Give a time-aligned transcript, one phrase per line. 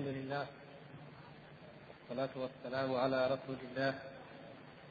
[0.00, 0.46] الحمد لله
[2.00, 3.94] والصلاة والسلام على رسول الله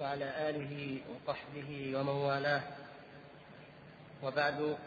[0.02, 2.62] وعلى آله وصحبه ومن والاه
[4.24, 4.78] وبعد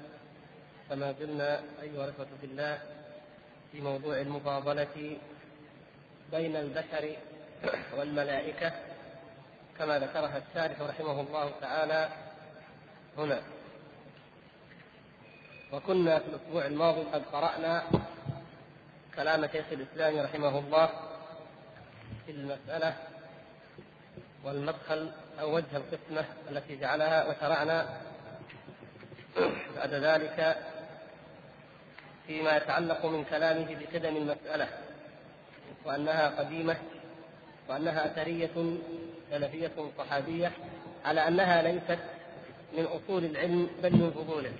[0.91, 2.79] فما زلنا أيها الأخوة في الله
[3.73, 5.19] في موضوع المفاضلة
[6.33, 7.17] بين البشر
[7.99, 8.73] والملائكة
[9.79, 12.09] كما ذكرها الشارح رحمه الله تعالى
[13.19, 13.43] هنا.
[15.73, 17.83] وكنا في الأسبوع الماضي قد قرأنا
[19.17, 20.91] كلام شيخ الإسلام رحمه الله
[22.27, 22.95] في المسألة
[24.45, 28.01] والمدخل أو وجه القسمة التي جعلها وشرعنا
[29.77, 30.57] بعد ذلك
[32.27, 34.69] فيما يتعلق من كلامه بقدم المسألة
[35.85, 36.77] وأنها قديمة
[37.69, 38.77] وأنها أثرية
[39.31, 40.53] سلفية صحابية
[41.05, 41.99] على أنها ليست
[42.77, 44.53] من أصول العلم بل من فضوله.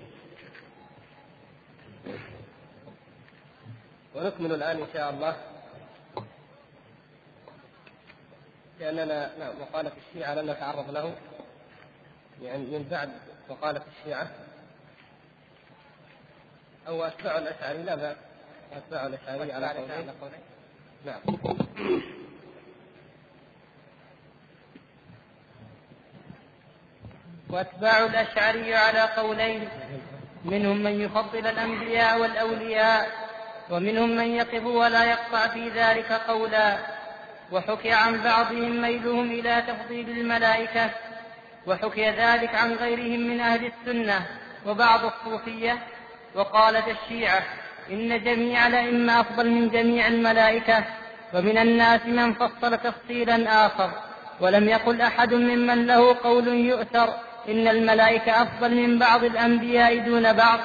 [4.15, 5.37] ونكمل الآن إن شاء الله.
[8.81, 11.15] لأننا نعم وقالة الشيعة لن نتعرض له.
[12.43, 13.13] يعني من بعد
[13.49, 14.31] وقالة الشيعة.
[16.89, 18.17] أو أتباع الأشعري لا بأس.
[18.73, 20.11] أتباع الأشعري على قولين
[21.07, 21.21] نعم.
[27.51, 29.69] وأتباع الأشعري على قولين.
[30.45, 33.22] منهم من يفضل الأنبياء والأولياء.
[33.71, 36.77] ومنهم من يقف ولا يقطع في ذلك قولا.
[37.53, 40.91] وحكي عن بعضهم ميلهم إلى تفضيل الملائكة.
[41.67, 44.27] وحكي ذلك عن غيرهم من أهل السنة
[44.67, 45.79] وبعض الصوفية.
[46.35, 47.43] وقالت الشيعة
[47.91, 50.85] إن جميع الأئمة أفضل من جميع الملائكة.
[51.35, 53.91] ومن الناس من فصل تفصيلا آخر.
[54.41, 57.15] ولم يقل أحد ممن له قول يؤثر.
[57.49, 60.61] إن الملائكة أفضل من بعض الأنبياء دون بعض.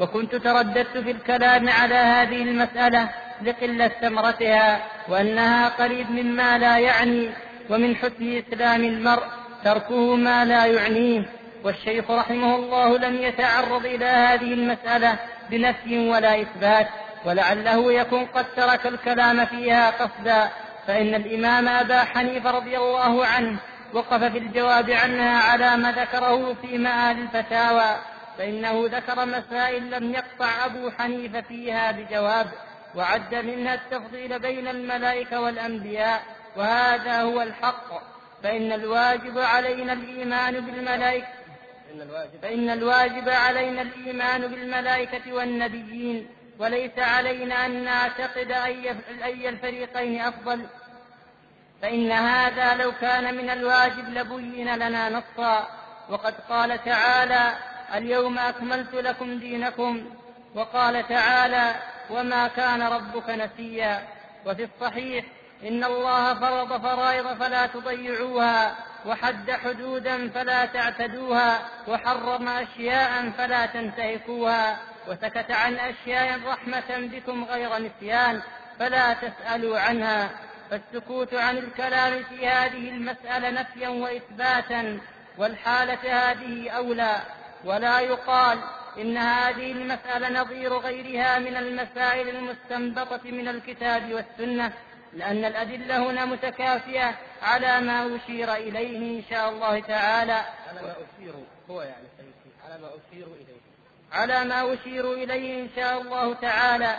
[0.00, 3.08] وكنت ترددت في الكلام على هذه المسألة
[3.42, 7.30] لقلة ثمرتها وأنها قريب مما لا يعني
[7.70, 9.22] ومن حسن إسلام المرء
[9.64, 11.26] تركه ما لا يعنيه.
[11.64, 15.18] والشيخ رحمه الله لم يتعرض إلى هذه المسألة
[15.50, 16.88] بنفي ولا إثبات
[17.24, 20.48] ولعله يكون قد ترك الكلام فيها قصدا.
[20.86, 23.58] فإن الإمام أبا حنيفة رضي الله عنه
[23.92, 27.96] وقف في الجواب عنها على ما ذكره في مآل الفتاوى.
[28.38, 32.46] فإنه ذكر مسائل لم يقطع أبو حنيفة فيها بجواب
[32.94, 36.22] وعد منها التفضيل بين الملائكة والأنبياء
[36.56, 38.16] وهذا هو الحق.
[38.42, 41.28] فإن الواجب علينا الإيمان بالملائكة
[42.42, 48.50] فإن الواجب علينا الإيمان بالملائكة والنبيين وليس علينا أن نعتقد
[49.24, 50.66] أي الفريقين أفضل.
[51.82, 55.68] فإن هذا لو كان من الواجب لبين لنا نصا.
[56.08, 57.52] وقد قال تعالى
[57.94, 60.04] اليوم أكملت لكم دينكم
[60.54, 61.74] وقال تعالى
[62.10, 64.02] وما كان ربك نسيا
[64.46, 65.24] وفي الصحيح
[65.62, 68.76] إن الله فرض فرائض فلا تضيعوها
[69.06, 71.58] وحد حدودا فلا تعتدوها
[71.88, 78.40] وحرم أشياء فلا تنتهكوها وسكت عن أشياء رحمة بكم غير نسيان
[78.78, 80.30] فلا تسألوا عنها
[80.70, 84.98] فالسكوت عن الكلام في هذه المسألة نفيا وإثباتا
[85.38, 87.16] والحالة هذه أولى
[87.66, 88.58] ولا يقال
[88.98, 94.72] إن هذه المسألة نظير غيرها من المسائل المستنبطة من الكتاب والسنة
[95.12, 100.44] لأن الأدلة هنا متكافية على ما أشير إليه إن شاء الله تعالى.
[100.68, 101.34] على ما أشير
[101.70, 102.06] هو يعني
[102.64, 103.60] على ما أشير إليه.
[104.12, 106.96] على ما أشير إليه إن شاء الله تعالى.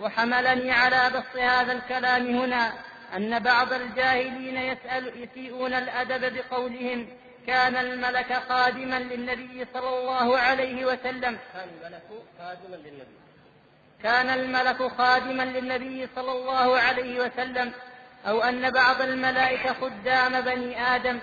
[0.00, 2.72] وحملني على بسط هذا الكلام هنا
[3.16, 7.06] أن بعض الجاهلين يسأل يسيئون الأدب بقولهم
[7.46, 11.38] كان الملك خادما للنبي صلى الله عليه وسلم.
[11.52, 12.02] كان الملك
[12.38, 13.18] خادما للنبي.
[14.02, 17.72] كان الملك خادما للنبي صلى الله عليه وسلم.
[18.26, 21.18] أو أن بعض الملائكة خدام بني آدم.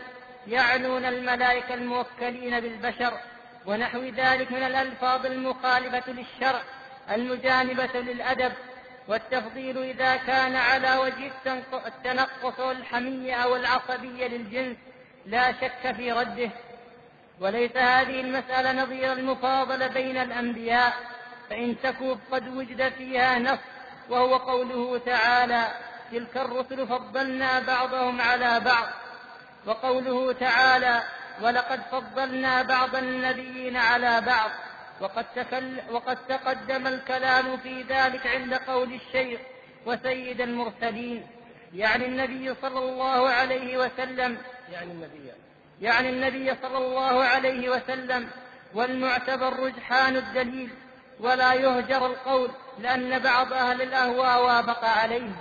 [0.48, 3.14] يعنون الملائكة الموكلين بالبشر.
[3.66, 6.62] ونحو ذلك من الألفاظ المخالفة للشرع.
[7.12, 8.52] المجانبة للأدب.
[9.08, 11.31] والتفضيل إذا كان على وجه
[11.88, 14.78] التنقص والحمية أو العصبية للجنس.
[15.25, 16.50] لا شك في رده.
[17.39, 20.94] وليس هذه المسألة نظير المفاضلة بين الأنبياء
[21.50, 23.60] فإن تكوب قد وجد فيها نص
[24.10, 25.68] وهو قوله تعالى
[26.12, 28.88] تلك الرسل فضلنا بعضهم على بعض.
[29.66, 31.04] وقوله تعالى
[31.42, 34.50] ولقد فضلنا بعض النبيين على بعض.
[35.01, 39.39] وقد, تكل وقد تقدم الكلام في ذلك عند قول الشيخ
[39.86, 41.27] وسيد المرسلين.
[41.75, 44.38] يعني النبي صلى الله عليه وسلم
[44.72, 45.31] يعني النبي
[45.81, 48.30] يعني النبي صلى الله عليه وسلم
[48.74, 50.69] والمعتبر رجحان الدليل
[51.19, 52.50] ولا يهجر القول
[52.80, 55.31] لأن بعض أهل الأهواء وافق عليه.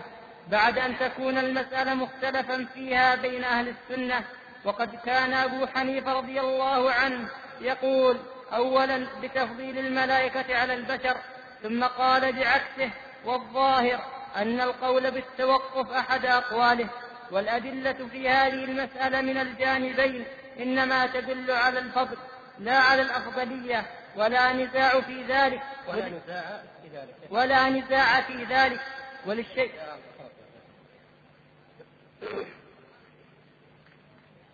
[0.48, 4.24] بعد أن تكون المسألة مختلفا فيها بين أهل السنة
[4.64, 7.28] وقد كان أبو حنيفة رضي الله عنه
[7.60, 8.16] يقول
[8.52, 11.16] أولا بتفضيل الملائكة على البشر
[11.62, 12.90] ثم قال بعكسه
[13.24, 14.13] والظاهر.
[14.36, 16.88] أن القول بالتوقف أحد أقواله
[17.30, 20.24] والأدلة في هذه المسألة من الجانبين
[20.60, 22.16] إنما تدل على الفضل
[22.58, 23.86] لا على الأفضلية
[24.16, 27.14] ولا نزاع في ذلك ولا نزاع في ذلك.
[27.30, 28.80] ولا نزاع في ذلك
[29.26, 29.72] وللشيء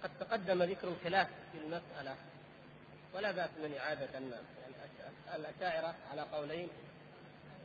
[0.03, 2.15] قد تقدم ذكر الخلاف في المسألة
[3.15, 4.09] ولا بأس من إعادة
[5.37, 6.69] الأشاعرة على قولين.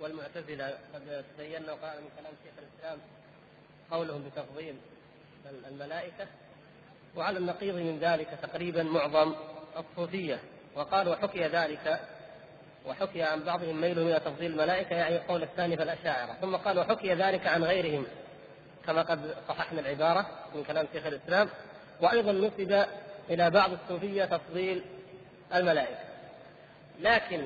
[0.02, 3.00] والمعتزلة قد تبين وقال من كلام شيخ الإسلام
[3.92, 4.76] قولهم بتفضيل
[5.68, 6.28] الملائكة
[7.16, 9.36] وعلى النقيض من ذلك تقريبا معظم
[9.78, 10.40] الصوفية.
[10.76, 12.00] وقال وحكي ذلك
[12.86, 17.48] وحكي عن بعضهم ميله إلى تفضيل الملائكة يعني القول الثاني فالأشاعرة ثم قال وحكي ذلك
[17.48, 18.06] عن غيرهم
[18.86, 20.26] كما قد صححنا العبارة
[20.56, 21.50] من كلام شيخ الإسلام.
[22.02, 22.86] وأيضا نسب
[23.30, 24.84] إلى بعض الصوفية تفضيل
[25.54, 26.00] الملائكة.
[27.00, 27.46] لكن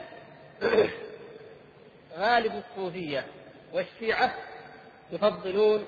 [2.17, 3.25] غالب الصوفية
[3.73, 4.33] والشيعة
[5.11, 5.85] يفضلون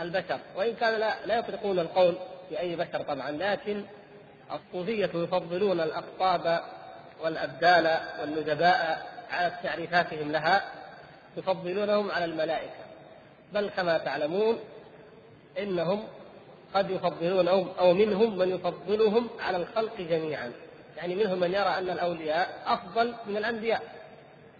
[0.00, 2.14] البشر وإن كان لا, لا يطلقون القول
[2.48, 3.84] في أي بشر طبعا لكن
[4.52, 6.60] الصوفية يفضلون الأقطاب
[7.22, 10.64] والأبدال والندباء على تعريفاتهم لها
[11.36, 12.86] يفضلونهم على الملائكة.
[13.52, 14.58] بل كما تعلمون
[15.58, 16.04] إنهم
[16.74, 20.52] قد يفضلون أو, أو منهم من يفضلهم على الخلق جميعا.
[20.96, 23.82] يعني منهم من يرى أن الأولياء أفضل من الأنبياء.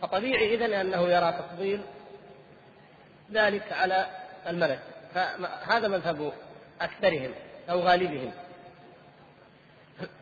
[0.02, 1.80] فطبيعي إذن أنه يرى تفضيل
[3.32, 4.06] ذلك على
[4.46, 4.80] الملك.
[5.14, 6.32] فهذا مذهب
[6.80, 7.30] أكثرهم
[7.70, 8.32] أو غالبهم.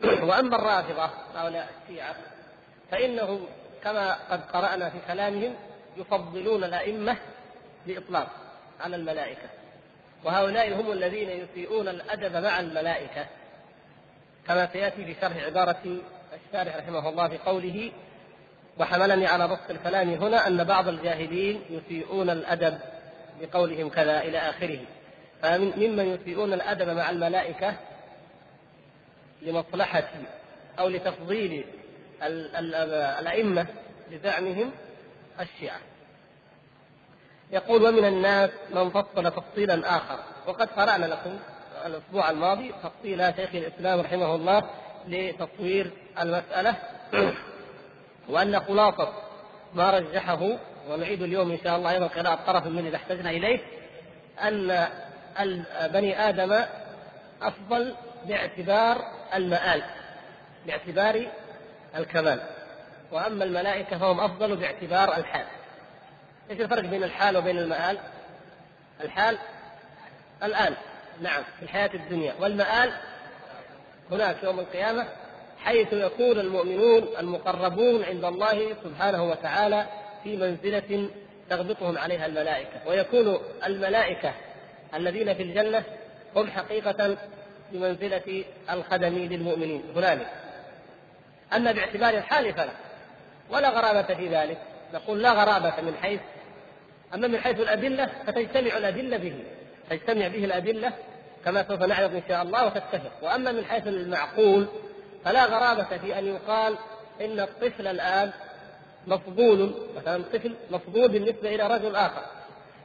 [0.29, 2.15] وأما الرافضة هؤلاء الشيعة
[2.91, 3.45] فإنهم
[3.83, 5.55] كما قد قرأنا في كلامهم
[5.97, 7.17] يفضلون الأئمة
[7.87, 8.27] بإطلاق
[8.81, 9.49] على الملائكة.
[10.23, 13.25] وهؤلاء هم الذين يسيئون الأدب مع الملائكة
[14.47, 15.99] كما سيأتي في شرح عبارة
[16.47, 17.91] الشارح رحمه الله في قوله
[18.79, 22.77] وحملني على بسط الكلام هنا أن بعض الجاهلين يسيئون الأدب
[23.41, 24.79] بقولهم كذا إلى آخره.
[25.41, 27.73] فممن يسيئون الأدب مع الملائكة
[29.41, 30.09] لمصلحة
[30.79, 31.65] أو لتفضيل
[33.19, 33.67] الأئمة
[34.11, 34.71] بزعمهم
[35.39, 35.79] الشيعة.
[37.51, 40.19] يقول ومن الناس من فصل تفصيلا آخر.
[40.47, 41.39] وقد قرأنا لكم
[41.85, 44.69] الأسبوع الماضي تفصيل شيخ الإسلام رحمه الله
[45.07, 46.75] لتصوير المسألة.
[48.29, 49.13] وأن خلاصة
[49.73, 50.57] ما رجحه
[50.89, 53.59] ونعيد اليوم إن شاء الله أيضا قراءة طرف من إذا احتجنا إليه
[54.43, 56.65] أن بني آدم
[57.41, 57.95] أفضل
[58.25, 59.01] باعتبار
[59.33, 59.83] المآل
[60.67, 61.27] باعتبار
[61.95, 62.39] الكمال.
[63.11, 65.45] وأما الملائكة فهم أفضل باعتبار الحال.
[66.51, 67.97] إيش الفرق بين الحال وبين المآل؟
[69.03, 69.37] الحال
[70.43, 70.75] الآن
[71.21, 72.33] نعم في الحياة الدنيا.
[72.39, 72.93] والمآل
[74.11, 75.07] هناك يوم القيامة
[75.65, 79.85] حيث يكون المؤمنون المقربون عند الله سبحانه وتعالى
[80.23, 81.09] في منزلة
[81.49, 82.87] تغبطهم عليها الملائكة.
[82.87, 84.33] ويكون الملائكة
[84.93, 85.83] الذين في الجنة
[86.35, 87.17] هم حقيقة
[87.71, 89.83] بمنزلة الخدم للمؤمنين.
[89.95, 90.27] هنالك.
[91.55, 92.71] أما باعتبار الحال فلا.
[93.49, 94.57] ولا غرابة في ذلك.
[94.93, 96.19] نقول لا غرابة من حيث
[97.13, 99.33] أما من حيث الأدلة فتجتمع الأدلة به.
[99.89, 100.91] تجتمع به الأدلة
[101.45, 103.11] كما سوف نعرض إن شاء الله وتتفق.
[103.21, 104.67] وأما من حيث المعقول
[105.25, 106.77] فلا غرابة في أن يقال
[107.21, 108.31] إن الطفل الآن
[109.07, 112.21] مفضول مثلا طفل مفضول بالنسبة إلى رجل آخر.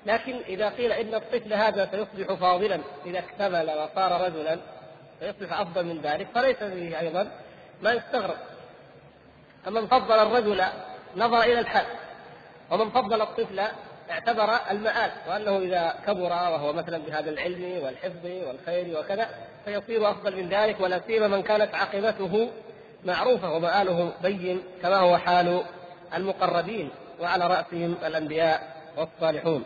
[0.06, 4.58] لكن إذا قيل إن الطفل هذا سيصبح فاضلا إذا اكتمل وصار رجلا
[5.20, 6.26] فيصبح أفضل من ذلك.
[6.34, 7.30] فليس به أيضا
[7.82, 8.36] ما يستغرب.
[9.64, 10.64] فمن فضل الرجل
[11.16, 11.86] نظر إلى الحال
[12.70, 13.60] ومن فضل الطفل
[14.10, 19.28] اعتبر المآل وأنه إذا كبر وهو مثلا بهذا العلم والحفظ والخير وكذا
[19.64, 22.50] فيصير أفضل من ذلك ولا سيما من كانت عاقبته
[23.04, 25.62] معروفة ومآله بين كما هو حال
[26.14, 26.90] المقربين
[27.20, 29.64] وعلى رأسهم الأنبياء والصالحون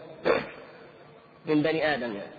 [1.46, 2.16] من بني آدم.
[2.16, 2.34] يعني.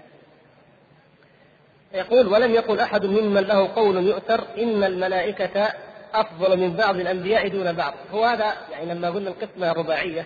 [1.94, 5.74] يقول ولم يقل أحد ممن له قول يؤثر إن الملائكة
[6.14, 7.94] أفضل من بعض الأنبياء دون بعض.
[8.12, 10.26] هو هذا يعني لما قلنا القسمة الرباعية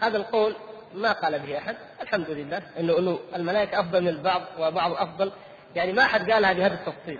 [0.00, 0.54] هذا القول
[0.94, 1.76] ما قال به أحد.
[2.02, 5.32] الحمد لله إنه إنه الملائكة أفضل من البعض وبعض أفضل.
[5.78, 7.18] يعني ما أحد قالها بهذا التفصيل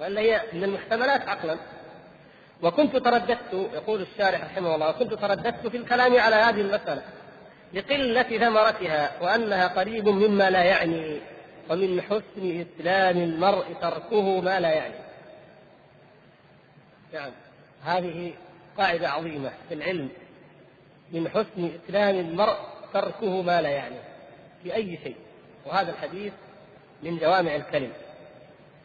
[0.00, 1.56] وإلا هي من المحتملات عقلا.
[2.62, 7.02] وكنت ترددت يقول الشارح رحمه الله كنت ترددت في الكلام على هذه المسألة
[7.74, 11.20] لقلة ثمرتها وأنها قريب مما لا يعني
[11.70, 14.94] ومن حسن إسلام المرء تركه ما لا يعني.
[17.12, 17.32] يعني
[17.84, 18.32] هذه
[18.78, 20.08] قاعدة عظيمة في العلم
[21.12, 22.56] من حسن إسلام المرء
[22.94, 23.96] تركه ما لا يعني
[24.62, 25.16] في أي شيء.
[25.66, 26.32] وهذا الحديث
[27.02, 27.92] من جوامع الكلم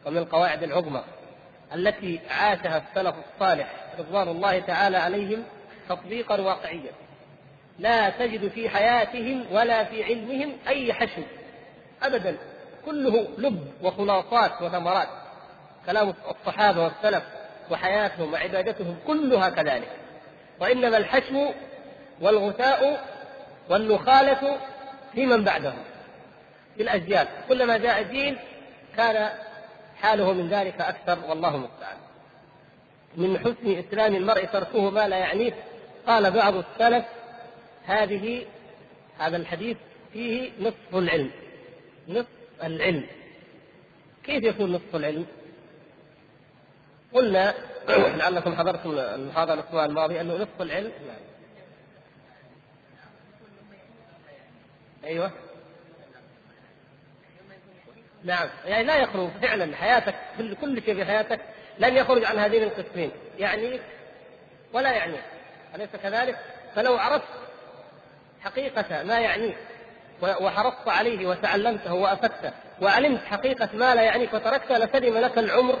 [0.06, 1.02] ومن القواعد العظمى
[1.74, 3.66] التي عاشها السلف الصالح
[3.98, 5.42] رضوان الله تعالى عليهم
[5.88, 6.92] تطبيقا واقعيا.
[7.78, 11.22] لا تجد في حياتهم ولا في علمهم أي حشو.
[12.02, 12.36] ابدا
[12.86, 15.08] كله لب وخلاصات وثمرات.
[15.86, 17.22] كلام الصحابة والسلف
[17.70, 19.90] وحياتهم وعبادتهم كلها كذلك.
[20.60, 21.52] وإنما الحشو
[22.20, 23.04] والغثاء
[23.70, 24.58] والنخالة
[25.12, 25.84] في من بعدهم.
[26.76, 28.36] في الأجيال كلما جاء جيل
[28.96, 29.30] كان
[29.96, 31.96] حاله من ذلك أكثر والله المستعان
[33.16, 35.52] من حسن إسلام المرء تركه ما لا يعنيه.
[36.06, 37.04] قال بعض السلف
[37.84, 38.46] هذه
[39.18, 39.76] هذا الحديث
[40.12, 41.30] فيه نصف العلم.
[42.08, 42.26] نصف
[42.64, 43.06] العلم.
[44.24, 45.26] كيف يكون نصف العلم؟
[47.12, 47.54] قلنا
[48.18, 50.92] لعلكم حضرتم المحاضرة الأسبوع الماضي أنه نصف العلم.
[55.04, 55.30] أيوه.
[58.26, 58.48] نعم.
[58.66, 60.14] يعني لا يخرج فعلا حياتك
[60.60, 61.40] كل شيء في حياتك
[61.78, 63.10] لن يخرج عن هذين القسمين.
[63.38, 63.80] يعني
[64.72, 65.24] ولا يعنيك.
[65.74, 66.38] أليس كذلك؟
[66.74, 67.28] فلو عرفت
[68.40, 69.56] حقيقة ما يعنيك
[70.22, 72.52] وحرصت عليه وتعلمته وأفدته
[72.82, 75.78] وعلمت حقيقة ما لا يعنيك وتركته لسلم لك العمر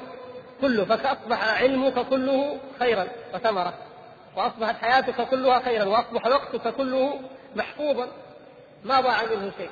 [0.60, 3.74] كله فأصبح علمك كله خيرا وثمرة.
[4.36, 7.20] وأصبحت حياتك كلها خيرا وأصبح وقتك كله
[7.56, 8.08] محفوظا.
[8.84, 9.70] ما ضاع منه شيء.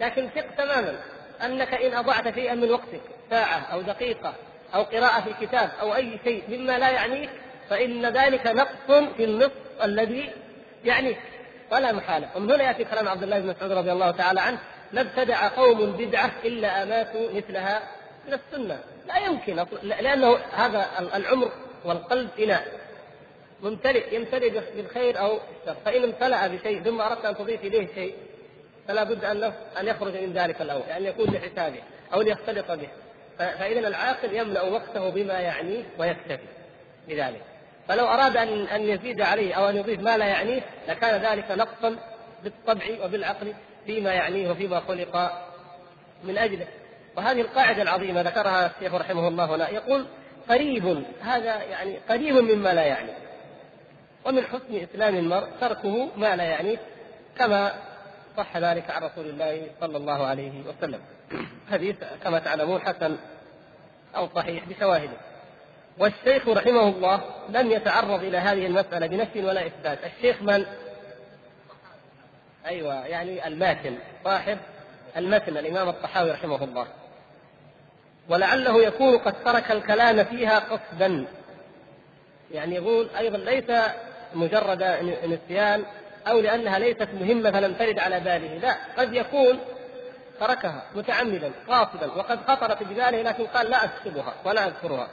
[0.00, 0.98] لكن ثق تماما.
[1.42, 3.00] أنك إن أضعت شيئا من وقتك
[3.30, 4.34] ساعة أو دقيقة
[4.74, 7.30] أو قراءة في كتاب أو أي شيء مما لا يعنيك
[7.70, 9.52] فإن ذلك نقص في النصف
[9.84, 10.30] الذي
[10.84, 11.18] يعنيك.
[11.72, 12.28] ولا محالة.
[12.36, 14.58] ومن هنا يأتي كلام عبد الله بن مسعود رضي الله تعالى عنه
[14.92, 17.82] ما ابتدع قوم بدعة إلا أماتوا مثلها
[18.26, 18.78] من السنة.
[19.08, 21.50] لا يمكن لأنه هذا العمر
[21.84, 22.84] والقلب إناء.
[23.62, 28.14] ممتلئ يمتلئ بالخير أو الشر فإن امتلأ بشيء ثم أردت أن تضيف إليه شيء
[28.88, 31.82] فلا بد أن أن يخرج من ذلك الأول يعني يكون لحسابه
[32.14, 32.88] أو ليختلط به.
[33.38, 36.46] فاذا العاقل يملأ وقته بما يعنيه ويكتفي
[37.08, 37.42] بذلك.
[37.88, 41.96] فلو أراد ان أن يزيد عليه أو أن يضيف ما لا يعنيه لكان ذلك نقصا
[42.44, 43.54] بالطبع وبالعقل
[43.86, 45.32] فيما يعنيه وفيما خلق
[46.24, 46.66] من أجله.
[47.16, 50.06] وهذه القاعدة العظيمة ذكرها الشيخ رحمه الله هنا يقول
[50.48, 53.10] قريب هذا يعني قريب مما لا يعني.
[54.24, 56.76] ومن حسن إسلام المرء تركه ما لا يعنيه
[57.38, 57.74] كما
[58.36, 61.00] صح ذلك عن رسول الله صلى الله عليه وسلم.
[61.70, 63.16] حديث كما تعلمون حسن
[64.16, 65.16] أو صحيح بشواهده
[65.98, 69.98] والشيخ رحمه الله لم يتعرض إلى هذه المسألة بنفي ولا إثبات.
[70.04, 70.66] الشيخ من؟
[72.66, 74.58] أيوة يعني الماتن صاحب
[75.16, 76.86] المتن الإمام الطحاوي رحمه الله.
[78.28, 81.26] ولعله يكون قد ترك الكلام فيها قصدا.
[82.52, 83.70] يعني يقول أيضا ليس
[84.34, 84.82] مجرد
[85.26, 85.84] نسيان
[86.26, 88.58] أو لأنها ليست مهمة فلم ترد على باله.
[88.58, 89.60] لا قد يكون
[90.40, 95.08] تركها متعمدا قاصدا وقد خطرت بباله لكن قال لا أكتبها ولا أذكرها.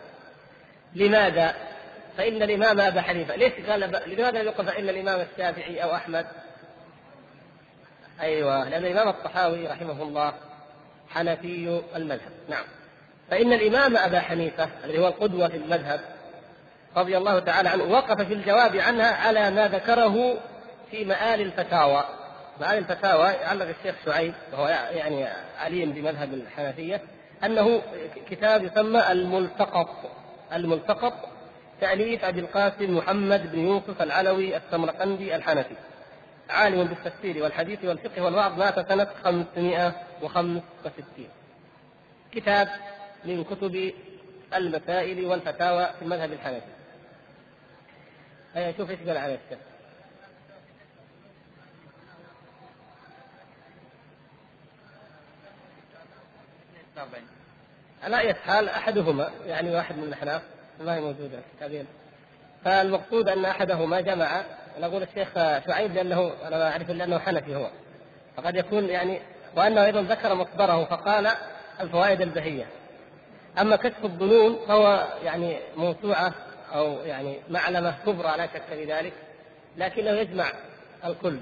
[0.96, 1.56] لماذا؟
[2.18, 6.26] فإن الإمام أبا حنيفة ليش قال لماذا يقول فإن الإمام الشافعي أو أحمد؟
[8.22, 10.34] أيوه لأن الإمام الطحاوي رحمه الله
[11.10, 12.32] حنفي المذهب.
[12.50, 12.64] نعم.
[13.32, 16.00] فإن الإمام أبا حنيفة الذي هو القدوة في المذهب
[16.98, 20.38] رضي الله تعالى عنه وقف في الجواب عنها على ما ذكره
[20.92, 22.04] في مآل الفتاوى.
[22.62, 25.28] مآل الفتاوى علق الشيخ شعيب وهو يعني
[25.60, 27.02] عليم بمذهب الحنفية
[27.44, 27.82] أنه
[28.30, 29.90] كتاب يسمى الملتقط.
[30.54, 31.14] الملتقط
[31.82, 35.76] تأليف أبي القاسم محمد بن يوسف العلوي السمرقندي الحنفي.
[36.50, 41.28] عالم بالتفسير والحديث والفقه والوعظ مات سنة 565
[42.32, 42.68] كتاب
[43.26, 43.94] من كتب
[44.54, 46.62] المسائل والفتاوى في المذهب الحنفي.
[48.56, 49.60] هيا شوف إيش قال عليه الشيخ.
[58.04, 60.42] على أي حال أحدهما يعني واحد من الأحناف
[60.80, 61.86] ما هي موجودة كتابين
[62.66, 64.42] فالمقصود أن أحدهما جمع
[64.78, 65.34] أنا أقول الشيخ
[65.68, 67.70] شعيب لأنه أنا أعرف لأنه حنفي هو.
[68.38, 69.22] فقد يكون يعني
[69.56, 71.32] وأنه أيضا ذكر مصدره فقال
[71.80, 72.66] الفوائد البهية.
[73.62, 76.34] أما كشف الظنون فهو يعني موسوعة
[76.74, 79.14] أو يعني معلمة كبرى لا شك في ذلك
[79.78, 80.46] لكنه يجمع
[81.06, 81.38] الكل.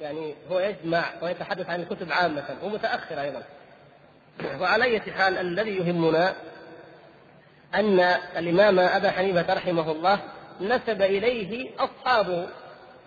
[0.00, 3.42] يعني هو يجمع ويتحدث عن الكتب عامة ومتأخر أيضا.
[4.60, 6.34] وعلى أي حال الذي يهمنا
[7.74, 8.00] أن
[8.36, 10.18] الإمام أبا حنيفة رحمه الله
[10.60, 12.46] نسب إليه أصحابه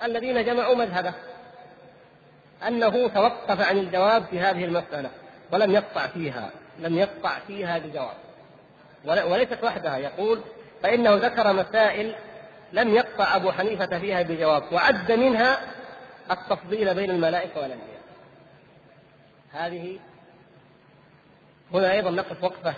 [0.04, 1.14] الذين جمعوا مذهبه
[2.68, 5.10] أنه توقف عن الجواب في هذه المسألة
[5.52, 8.16] ولم يقطع فيها لم يقطع فيها بجواب.
[9.06, 10.42] وليست وحدها يقول
[10.84, 12.16] فإنه ذكر مسائل
[12.74, 15.60] لم يقطع أبو حنيفة فيها بجواب وعد منها
[16.32, 18.00] التفضيل بين الملائكة والأنبياء.
[19.52, 20.00] هذه
[21.74, 22.74] هنا أيضا نقف وقفة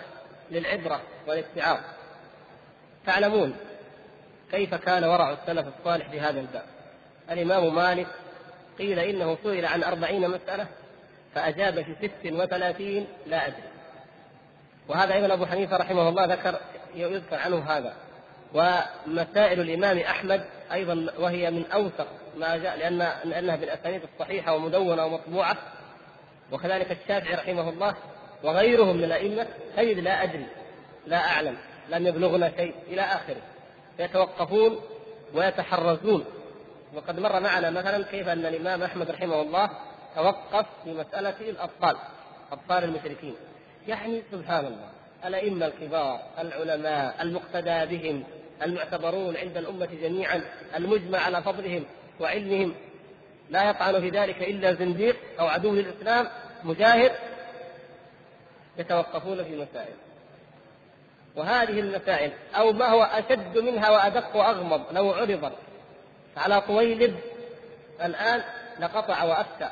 [0.52, 1.80] للعبرة والاتعاظ
[3.06, 3.56] تعلمون
[4.52, 6.66] كيف كان ورع السلف الصالح في هذا الباب.
[7.32, 8.08] الإمام مالك
[8.80, 10.68] قيل إنه سئل عن أربعين مسألة
[11.36, 13.64] فأجاب في ست وثلاثين لا أدري.
[14.88, 16.60] وهذا أيضا أبو حنيفة رحمه الله ذكر
[16.96, 17.94] يذكر عنه هذا.
[18.54, 22.08] ومسائل الإمام أحمد أيضا وهي من أوثق
[22.38, 25.58] ما جاء لأن لأنها بالأسانيد الصحيحة ومدونة ومطبوعة.
[26.52, 27.96] وكذلك الشافعي رحمه الله
[28.44, 30.46] وغيرهم من الأئمة تجد لا أدري
[31.08, 31.58] لا أعلم
[31.90, 33.42] لم يبلغنا شيء إلى آخره.
[34.00, 34.80] يتوقفون
[35.34, 36.26] ويتحرزون.
[36.94, 39.70] وقد مر معنا مثلا كيف أن الإمام أحمد رحمه الله
[40.16, 41.96] توقف في مسألة الأطفال
[42.52, 43.36] أطفال المشركين.
[43.88, 44.90] يعني سبحان الله
[45.26, 48.24] الأئمة الكبار العلماء المقتدى بهم
[48.64, 50.42] المعتبرون عند الأمة جميعا
[50.76, 51.84] المجمع على فضلهم
[52.20, 52.74] وعلمهم
[53.50, 56.28] لا يطعن في ذلك إلا زنديق أو عدو للإسلام
[56.64, 57.12] مجاهد
[58.78, 59.94] يتوقفون في مسائل.
[61.36, 65.54] وهذه المسائل أو ما هو أشد منها وأدق وأغمض لو عرضت
[66.38, 67.16] على طويلب
[68.04, 68.44] الآن
[68.80, 69.70] لقطع وأفتى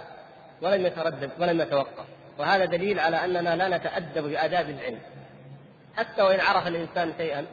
[0.61, 2.05] ولم يتردد ولم يتوقف.
[2.37, 4.99] وهذا دليل على أننا لا نتأدب بآداب العلم.
[5.97, 7.45] حتى وإن عرف الإنسان شيئا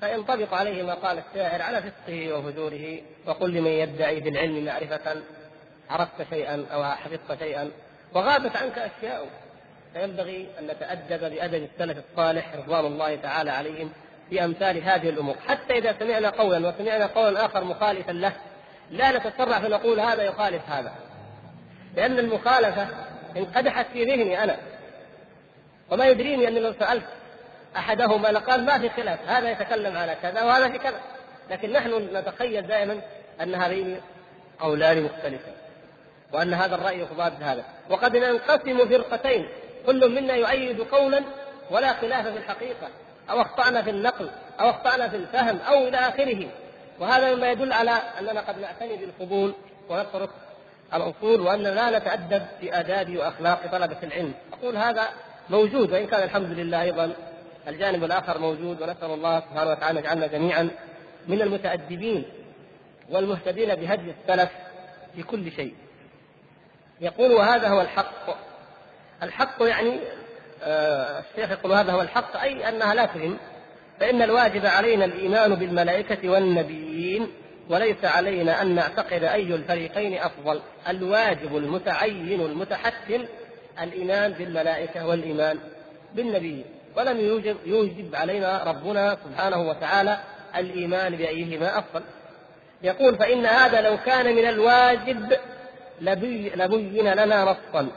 [0.00, 5.22] فينطبق عليه ما قال الشاعر على فسقه وفجوره وقل لمن يدعي بالعلم معرفة
[5.90, 7.70] عرفت شيئا أو حفظت شيئا
[8.14, 9.26] وغابت عنك أشياء.
[9.94, 13.92] فينبغي أن نتأدب بأدب السلف الصالح رضوان الله تعالى عليهم
[14.30, 15.36] في أمثال هذه الأمور.
[15.48, 18.32] حتى إذا سمعنا قولا وسمعنا قولا آخر مخالفا له
[18.90, 20.92] لا نتسرع فنقول هذا يخالف هذا.
[21.96, 22.88] لأن المخالفة
[23.36, 24.56] انقدحت في ذهني أنا
[25.90, 27.04] وما يدريني أني لو سألت
[27.76, 31.00] أحدهما لقال ما في خلاف هذا يتكلم على كذا وهذا في كذا.
[31.50, 33.00] لكن نحن نتخيل دائما
[33.40, 34.00] أن هذين
[34.60, 35.54] قولان مختلفان
[36.32, 37.64] وأن هذا الرأي يضاد هذا.
[37.90, 39.48] وقد ننقسم فرقتين.
[39.86, 41.22] كل منا يؤيد قولا
[41.70, 42.88] ولا خلاف في الحقيقة
[43.30, 46.46] أو أخطأنا في النقل أو أخطأنا في الفهم أو إلى آخره.
[46.98, 49.54] وهذا مما يدل على أننا قد نعتني بالفضول
[49.88, 50.30] ونترك
[50.94, 54.34] الأصول وأننا لا نتأدب في آداب وأخلاق طلبة العلم.
[54.52, 55.08] أقول هذا
[55.50, 57.12] موجود وإن كان الحمد لله أيضا
[57.68, 60.70] الجانب الآخر موجود ونسأل الله سبحانه وتعالى أن يجعلنا جميعا
[61.28, 62.24] من المتأدبين
[63.10, 64.50] والمهتدين بهدي السلف
[65.14, 65.74] في كل شيء.
[67.00, 68.49] يقول وهذا هو الحق.
[69.22, 70.00] الحق يعني
[70.62, 73.38] آه الشيخ يقول هذا هو الحق أي أنها لا تهم.
[74.00, 77.26] فإن الواجب علينا الإيمان بالملائكة والنبيين
[77.68, 80.60] وليس علينا أن نعتقد أي الفريقين أفضل.
[80.88, 83.24] الواجب المتعين المتحتم
[83.82, 85.58] الإيمان بالملائكة والإيمان
[86.14, 86.64] بالنبي
[86.96, 90.18] ولم يوجب, يوجب علينا ربنا سبحانه وتعالى
[90.56, 92.02] الإيمان بأيهما أفضل.
[92.82, 95.32] يقول فإن هذا لو كان من الواجب
[96.00, 97.88] لبي لبين لنا نصا.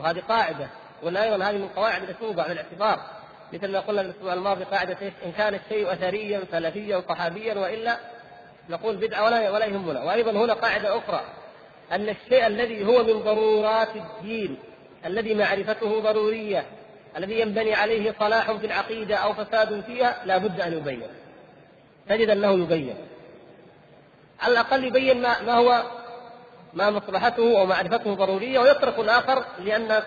[0.00, 0.68] وهذه قاعدة
[1.02, 3.00] قلنا أيضا هذه من قواعد الأسلوب على الاعتبار.
[3.52, 7.96] مثل ما قلنا الأسبوع الماضي قاعدة؟ إن كان الشيء أثريا سلفيا صحابيا وإلا
[8.68, 10.04] نقول بدعة ولا ولا يهمنا.
[10.04, 11.20] وأيضا هنا قاعدة أخرى
[11.92, 14.58] أن الشيء الذي هو من ضرورات الدين
[15.06, 16.66] الذي معرفته ضرورية
[17.16, 21.02] الذي ينبني عليه صلاح في العقيدة أو فساد فيها لا بد أن يبين.
[22.08, 22.94] تجد أنه يبين.
[24.40, 25.84] على الأقل يبين ما, ما هو
[26.74, 30.02] ما مصلحته ومعرفته ضرورية ويترك الآخر لأن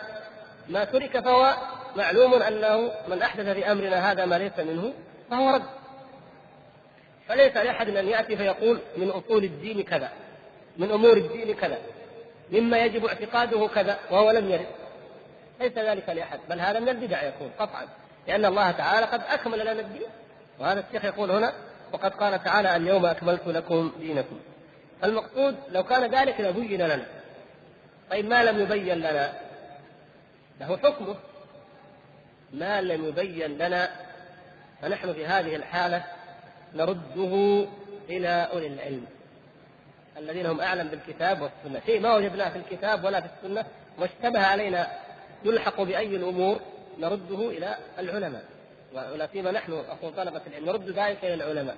[0.70, 1.56] ما ترك فهو
[1.96, 4.94] معلوم أنه من أحدث في أمرنا هذا ما ليس منه
[5.30, 5.64] فهو رد.
[7.28, 10.10] فليس لأحد أن يأتي فيقول من أصول الدين كذا
[10.78, 11.78] من أمور الدين كذا
[12.52, 14.68] مما يجب اعتقاده كذا وهو لم يرد.
[15.60, 17.88] ليس ذلك لأحد بل هذا من البدع يكون قطعا
[18.28, 20.08] لأن الله تعالى قد أكمل لنا الدين
[20.60, 21.54] وهذا الشيخ يقول هنا
[21.94, 24.40] وقد قال تعالى اليوم أكملت لكم دينكم.
[25.04, 27.06] المقصود لو كان ذلك لبين لنا.
[28.12, 29.34] طيب ما لم يبين لنا؟
[30.60, 31.16] له حكمه.
[32.54, 33.90] ما لم يبين لنا
[34.82, 36.04] فنحن في هذه الحالة
[36.74, 37.66] نرده
[38.10, 39.06] إلى أولي العلم.
[40.18, 41.82] الذين هم أعلم بالكتاب والسنة.
[41.86, 43.66] شيء ما وجدناه في الكتاب ولا في السنة
[44.00, 44.88] واشتبه علينا
[45.46, 46.60] يلحق بأي الأمور
[47.00, 48.44] نرده إلى العلماء.
[48.94, 51.76] ولا سيما نحن أقول طلبة العلم نرد ذلك إلى العلماء.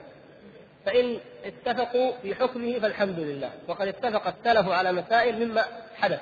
[0.86, 3.50] فإن اتفقوا في حكمه فالحمد لله.
[3.67, 6.19] وقد اتفق السلف على مسائل مما حدث.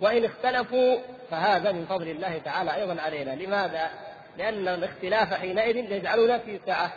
[0.00, 0.98] وإن اختلفوا
[1.30, 3.30] فهذا من فضل الله تعالى أيضا علينا.
[3.30, 3.90] لماذا؟
[4.38, 6.92] لأن الاختلاف حينئذ يجعلنا في سعة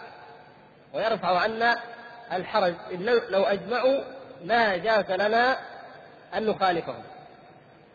[0.94, 1.80] ويرفع عنا
[2.34, 2.74] الحرج.
[3.30, 4.04] لو أجمعوا
[4.46, 5.58] ما جاز لنا
[6.34, 7.04] أن نخالفهم.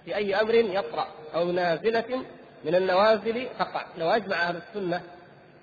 [0.05, 1.07] في أي أمر يطرأ.
[1.35, 2.25] أو نازلة
[2.65, 5.01] من النوازل تقع لو أجمع أهل السنة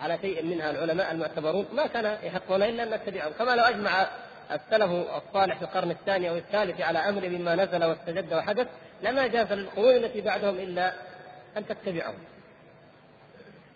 [0.04, 3.32] على شيء منها العلماء المعتبرون ما كان يحقون إلا أن نتبعهم.
[3.40, 4.08] كما لو أجمع
[4.52, 8.68] السلف الصالح في القرن الثاني أو الثالث على أمر مما نزل واستجد وحدث
[9.04, 10.94] لما جاز للقرون التي بعدهم إلا
[11.58, 12.14] أن تتبعه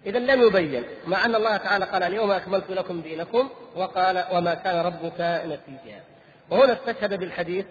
[0.06, 4.86] إذا لم يبين مع أن الله تعالى قال اليوم أكملت لكم دينكم وقال وما كان
[4.86, 6.04] ربك نسيا
[6.50, 7.66] وهنا استشهد بالحديث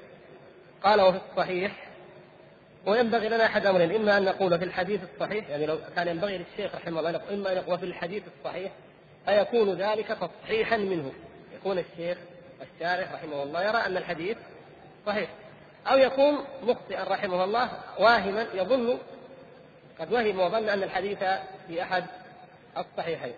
[0.85, 1.86] قال وفي الصحيح
[2.87, 6.75] وينبغي لنا أحد امرين إما أن نقول في الحديث الصحيح يعني لو كان ينبغي للشيخ
[6.75, 8.72] رحمه الله إما أن يقول في الحديث الصحيح
[9.25, 11.12] فيكون ذلك تصحيحا منه.
[11.55, 12.18] يكون الشيخ
[12.62, 14.37] الشارح رحمه الله يرى أن الحديث
[15.07, 15.29] صحيح.
[15.87, 18.99] أو يكون مخطئا رحمه الله واهما يظن
[20.01, 21.18] قد وهم وظن أن الحديث
[21.68, 22.05] في أحد
[22.79, 23.35] الصحيحين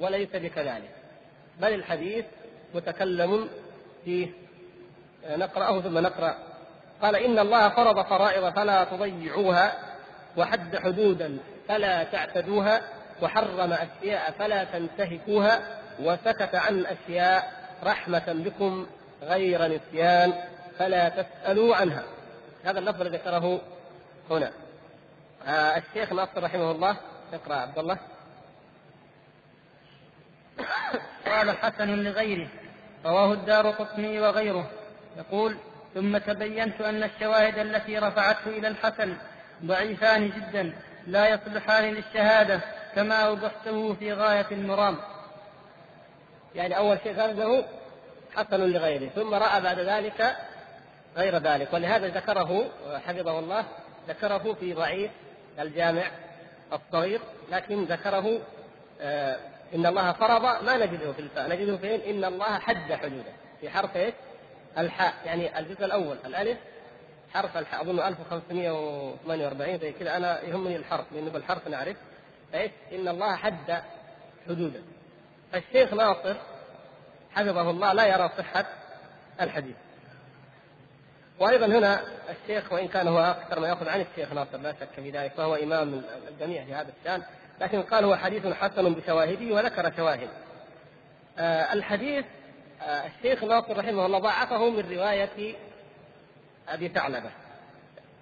[0.00, 0.90] وليس بكذلك.
[1.60, 2.24] بل الحديث
[2.74, 3.48] متكلم
[4.04, 4.28] فيه.
[5.28, 6.53] نقرأه ثم نقرأ
[7.02, 9.72] قال إن الله فرض فرائض فلا تضيعوها
[10.36, 12.80] وحد حدودا فلا تعتدوها
[13.22, 17.52] وحرم أشياء فلا تنتهكوها وسكت عن أشياء
[17.84, 18.86] رحمة بكم
[19.22, 20.32] غير نسيان
[20.78, 22.02] فلا تسألوا عنها.
[22.64, 23.60] هذا اللفظ الذي ذكره
[24.30, 24.52] هنا.
[25.46, 26.96] آه الشيخ ناصر رحمه الله
[27.32, 27.98] اقرأ عبد الله.
[31.26, 32.48] قال حسن لغيره
[33.06, 34.70] رواه الدار قطني وغيره.
[35.16, 35.56] يقول
[35.94, 39.16] ثم تبينت أن الشواهد التي رفعته إلى الحسن
[39.64, 40.72] ضعيفان جدا
[41.06, 42.60] لا يصلحان للشهادة
[42.94, 44.96] كما أوضحته في غاية المرام.
[46.54, 47.64] يعني أول شيء له
[48.36, 50.36] حسن لغيره ثم رأى بعد ذلك
[51.16, 51.72] غير ذلك.
[51.72, 52.64] ولهذا ذكره
[53.06, 53.64] حفظه الله
[54.08, 55.10] ذكره في ضعيف
[55.60, 56.02] الجامع
[56.72, 57.20] الصغير
[57.52, 58.40] لكن ذكره
[59.00, 59.36] آه
[59.74, 61.48] إن الله فرض ما نجده في الفاء.
[61.48, 64.14] نجده فين إن الله حد حدوده في حرف إيش؟
[64.78, 66.58] الحاء يعني الجزء الأول الألف
[67.34, 70.16] حرف الحاء أظن 1548 زي كذا.
[70.16, 71.96] أنا يهمني الحرف لأنه بالحرف نعرف.
[72.52, 73.82] فإيش؟ إن الله حد
[74.46, 74.82] حدودا.
[75.52, 76.36] فالشيخ ناصر
[77.32, 78.66] حفظه الله لا يرى صحة
[79.40, 79.76] الحديث.
[81.38, 85.10] وأيضا هنا الشيخ وإن كان هو أكثر ما يأخذ عن الشيخ ناصر لا شك في
[85.10, 87.22] ذلك فهو إمام الجميع في هذا الشأن.
[87.60, 90.28] لكن قال هو حديث حسن بشواهده وذكر شواهد.
[91.38, 92.24] آه الحديث
[92.84, 95.54] الشيخ ناصر رحمه الله ضعفه من رواية
[96.68, 97.30] أبي ثعلبة.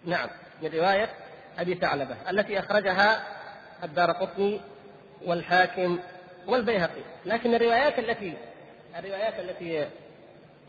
[0.05, 0.29] نعم
[0.63, 1.09] من رواية
[1.59, 3.23] أبي ثعلبة التي أخرجها
[3.85, 4.61] الدار قطني
[5.27, 5.99] والحاكم
[6.47, 7.03] والبيهقي.
[7.27, 8.35] لكن الروايات التي
[8.99, 9.87] الروايات التي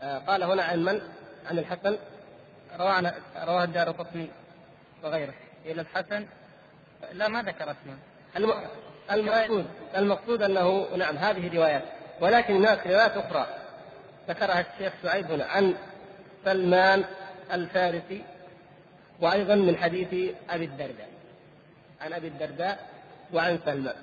[0.02, 1.00] آه، قال هنا عن من؟
[1.50, 1.98] عن الحسن.
[2.78, 4.30] رواها رواه الدار قطني
[5.02, 5.34] وغيره.
[5.64, 6.26] إلى الحسن؟
[7.12, 7.96] لا ما ذكر اسمه.
[9.10, 11.82] المقصود المقصود أنه نعم هذه روايات
[12.20, 13.63] ولكن هناك روايات أخرى.
[14.28, 15.74] ذكرها الشيخ شعيب هنا عن
[16.44, 17.04] سلمان
[17.52, 18.22] الفارسي
[19.20, 21.08] وأيضا من حديث أبي الدرداء
[22.00, 22.78] عن أبي الدرداء
[23.32, 23.94] وعن سلمان.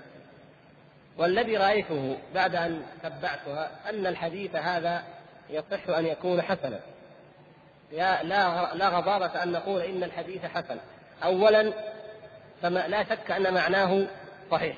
[1.17, 5.03] والذي رأيته بعد أن تبعتها أن الحديث هذا
[5.49, 6.79] يصح أن يكون حسنا.
[7.91, 10.77] لا لا لا غضاضة أن نقول إن الحديث حسن.
[11.23, 11.73] اولا
[12.61, 14.07] فما لا شك أن معناه
[14.51, 14.77] صحيح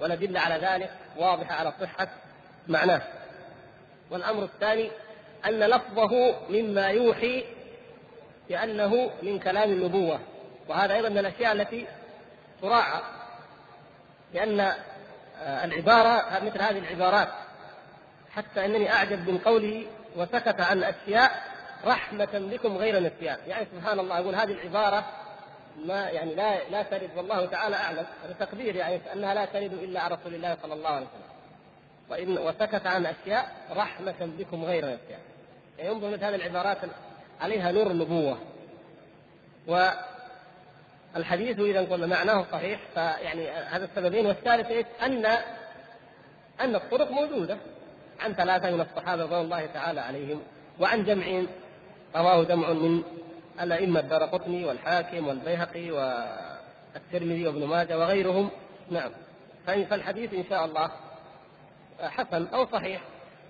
[0.00, 2.08] والادله على ذلك واضحه على صحة
[2.68, 3.02] معناه.
[4.12, 4.90] والأمر الثاني
[5.46, 7.44] أن لفظه مما يوحي
[8.48, 10.20] بأنه من كلام النبوة
[10.68, 11.86] وهذا أيضا من الأشياء التي
[12.62, 13.00] تراعى
[14.34, 14.60] لأن
[15.40, 17.28] آه، العبارة مثل هذه العبارات
[18.30, 21.42] حتى أنني أعجب من قوله وسكت عن أشياء
[21.84, 23.38] رحمة بكم غير نسيان.
[23.46, 25.04] يعني سبحان الله يقول هذه العبارة
[25.84, 28.06] ما يعني لا لا ترد والله تعالى أعلم.
[28.24, 31.31] هذا تقدير يعني أنها لا ترد إلا على رسول الله صلى الله عليه وسلم.
[32.12, 35.20] وإن وسكت عن أشياء رحمة بكم غير أشياء.
[35.78, 36.78] يعني انظر مثل هذه العبارات
[37.40, 38.38] عليها نور النبوة.
[41.16, 44.26] والحديث إذا قلنا معناه صحيح فيعني هذا السببين.
[44.26, 45.26] والثالث إيش؟ أن
[46.60, 47.56] أن الطرق موجودة
[48.20, 50.42] عن ثلاثة من الصحابة رضوان الله تعالى عليهم
[50.80, 51.42] وعن جمع.
[52.16, 53.02] رواه جمع من
[53.60, 58.50] الأئمة الدار قطني والحاكم والبيهقي والترمذي وابن ماجه وغيرهم.
[58.90, 59.10] نعم.
[59.66, 60.90] فالحديث إن شاء الله
[62.08, 63.00] حسن أو صحيح.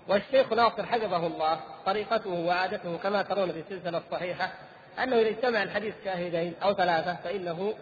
[0.07, 4.51] والشيخ ناصر حفظه الله طريقته وعادته كما ترون في السلسلة الصحيحة
[5.03, 7.73] أنه إذا اجتمع الحديث شاهدين أو ثلاثة فإنه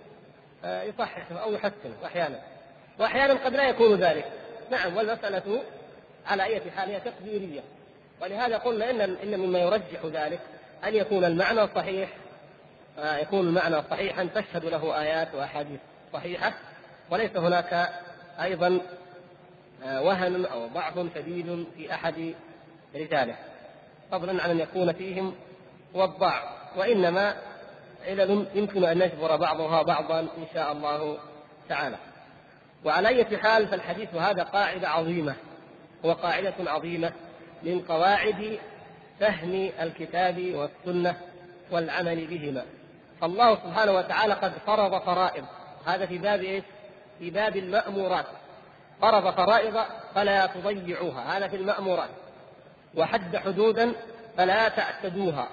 [0.65, 2.39] آه، يصححه أو يحسنه أحيانا.
[2.99, 4.25] وأحيانا قد لا يكون ذلك.
[4.71, 5.61] نعم والمسألة
[6.27, 7.61] على أي حال هي تقديرية.
[8.21, 10.39] ولهذا قلنا إن إن مما يرجح ذلك
[10.83, 12.09] أن يكون المعنى صحيح
[12.99, 15.79] آه، يكون المعنى صحيحا تشهد له آيات وأحاديث
[16.13, 16.53] صحيحة.
[17.09, 17.89] وليس هناك
[18.41, 18.79] أيضا
[19.85, 22.33] وهن أو ضعف شديد في أحد
[22.95, 23.35] رجاله.
[24.11, 25.35] فضلا عن أن يكون فيهم
[25.93, 26.43] والضعف
[26.77, 27.35] وإنما
[28.07, 31.17] علل يمكن أن نجبر بعضها بعضا إن شاء الله
[31.69, 31.97] تعالى.
[32.85, 35.35] وعلى أي حال فالحديث هذا قاعدة عظيمة
[36.05, 37.11] هو قاعدة عظيمة
[37.63, 38.59] من قواعد
[39.19, 41.17] فهم الكتاب والسنة
[41.71, 42.65] والعمل بهما.
[43.21, 45.45] فالله سبحانه وتعالى قد فرض فرائض
[45.85, 46.63] هذا في باب إيش؟
[47.19, 48.25] في باب المأمورات.
[49.01, 49.85] فرض فرائض
[50.15, 51.37] فلا تضيعوها.
[51.37, 52.09] هذا في المأمورات.
[52.97, 53.93] وحد حدودا
[54.37, 55.47] فلا تعتدوها.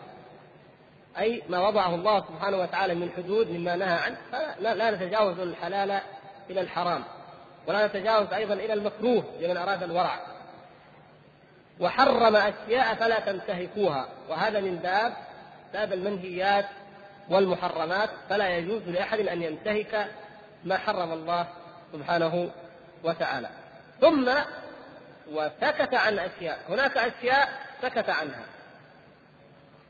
[1.18, 6.00] أي ما وضعه الله سبحانه وتعالى من حدود مما نهى عنه فلا لا نتجاوز الحلال
[6.50, 7.04] إلى الحرام.
[7.66, 10.20] ولا نتجاوز أيضا إلى المكروه لمن أراد الورع.
[11.80, 14.08] وحرم أشياء فلا تنتهكوها.
[14.28, 15.12] وهذا من باب
[15.72, 16.66] باب المنهيات
[17.30, 18.10] والمحرمات.
[18.28, 20.08] فلا يجوز لأحد أن ينتهك
[20.64, 21.46] ما حرم الله
[21.92, 22.50] سبحانه
[23.04, 23.48] وتعالى.
[24.00, 24.30] ثم
[25.32, 26.58] وسكت عن أشياء.
[26.68, 27.48] هناك أشياء
[27.82, 28.44] سكت عنها.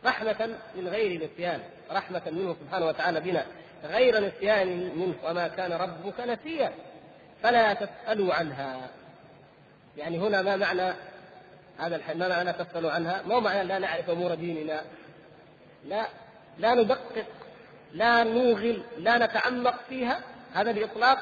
[0.04, 1.60] رحمة من غير نسيان.
[1.92, 3.44] رحمة منه سبحانه وتعالى بنا.
[3.84, 5.14] غير نسيان منه.
[5.24, 6.72] وما كان ربك نسيا.
[7.42, 8.88] فلا تسألوا عنها.
[9.96, 10.92] يعني هنا ما معنى
[11.78, 14.82] هذا ما معنى تسألوا عنها؟ ما معنى لا نعرف أمور ديننا.
[15.84, 16.06] لا
[16.58, 17.24] لا ندقق
[17.92, 20.20] لا نوغل لا نتعمق فيها.
[20.54, 21.18] هذا بإطلاق.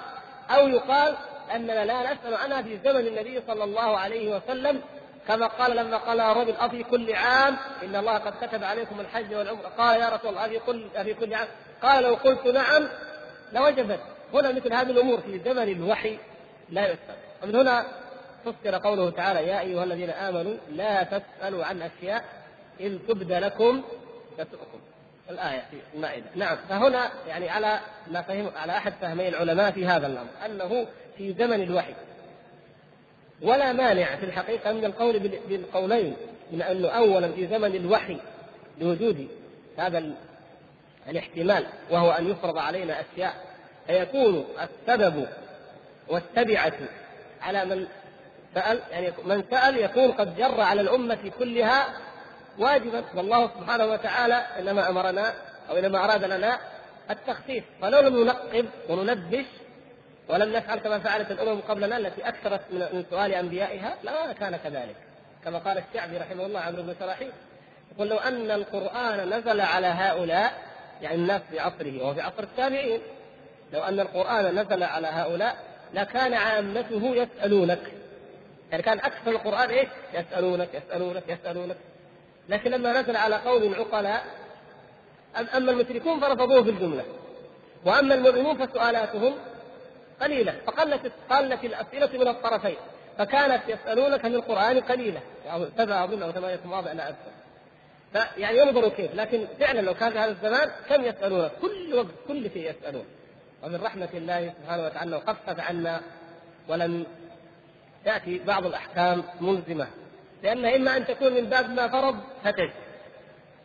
[0.51, 1.17] أو يقال
[1.55, 4.81] أننا لا نسأل عنها في زمن النبي صلى الله عليه وسلم
[5.29, 9.69] كما قال لما قال الرجل أفي كل عام إن الله قد كتب عليكم الحج والعمرة.
[9.79, 11.49] قال يا رسول الله أفي كل أفي كل عام.
[11.83, 12.89] قال لو قلت نعم
[13.53, 14.01] لوجبت
[14.35, 16.19] هنا مثل هذه الأمور في زمن الوحي
[16.71, 17.17] لا يسأل.
[17.43, 17.87] ومن هنا
[18.45, 22.25] فسر قوله تعالى يا أيها الذين آمنوا لا تسألوا عن أشياء
[22.81, 23.83] إن تبد لكم
[25.31, 26.27] الآية في المائدة.
[26.35, 30.87] نعم فهنا يعني على ما فهم على أحد فهمي العلماء في هذا الأمر أنه
[31.19, 31.95] في زمن الوحي.
[33.43, 36.17] ولا مانع في الحقيقة من القول بالقولين
[36.53, 38.19] من أنه أولا في زمن الوحي
[38.81, 39.29] لوجود
[39.79, 40.13] هذا
[41.09, 43.35] الاحتمال وهو أن يفرض علينا أشياء.
[43.87, 45.27] فيكون السبب
[46.09, 46.73] والتبعة
[47.43, 47.87] على من
[48.55, 51.87] سأل يعني من سأل يكون قد جر على الأمة كلها
[52.59, 55.35] واجبا والله سبحانه وتعالى إنما أمرنا
[55.71, 56.59] أو إنما أراد لنا
[57.11, 59.47] التخفيف فلو لم ننقب وننبش
[60.29, 64.97] ولم نفعل كما فعلت الأمم قبلنا التي أكثرت من سؤال أنبيائها لا كان كذلك.
[65.45, 67.33] كما قال الشعبي رحمه الله عمرو بن شراحيل
[67.95, 70.53] يقول لو أن القرآن نزل على هؤلاء
[71.03, 73.01] يعني الناس في عصره وفي عصر التابعين
[73.73, 75.57] لو أن القرآن نزل على هؤلاء
[75.95, 77.83] لكان عامته يسألونك.
[78.71, 81.77] يعني كان أكثر القرآن إيش؟ يسألونك يسألونك يسألونك.
[82.49, 84.25] لكن لما نزل على قوم عقلاء
[85.57, 87.05] أما المشركون فرفضوه بالجمله
[87.85, 89.35] وأما المؤمنون فسؤالاتهم
[90.21, 90.55] قليلة.
[90.67, 92.77] فقلت قلت الأسئلة من الطرفين.
[93.19, 95.21] فكانت يسألونك من القرآن قليلة.
[95.47, 97.31] أو سبع أظن أو ثمانية مواضع لا أذكر.
[98.13, 99.15] فيعني ينظروا كيف.
[99.15, 103.05] لكن فعلا لو كان في هذا الزمان كم يسألون كل وقت كل شيء يسألون.
[103.63, 106.01] ومن رحمة الله سبحانه وتعالى خفف عنا
[106.69, 107.07] ولم
[108.05, 109.87] تأتي بعض الأحكام ملزمة.
[110.47, 112.73] لأن إما أن تكون من باب ما فرض فتجد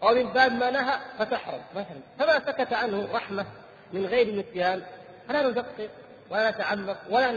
[0.04, 1.62] أو من باب ما نهى فتحرم.
[1.76, 3.46] مثلا فما سكت عنه رحمة
[3.94, 4.82] من غير نسيان
[5.28, 5.90] فلا ندقق
[6.30, 7.32] ولا نتعمق ولا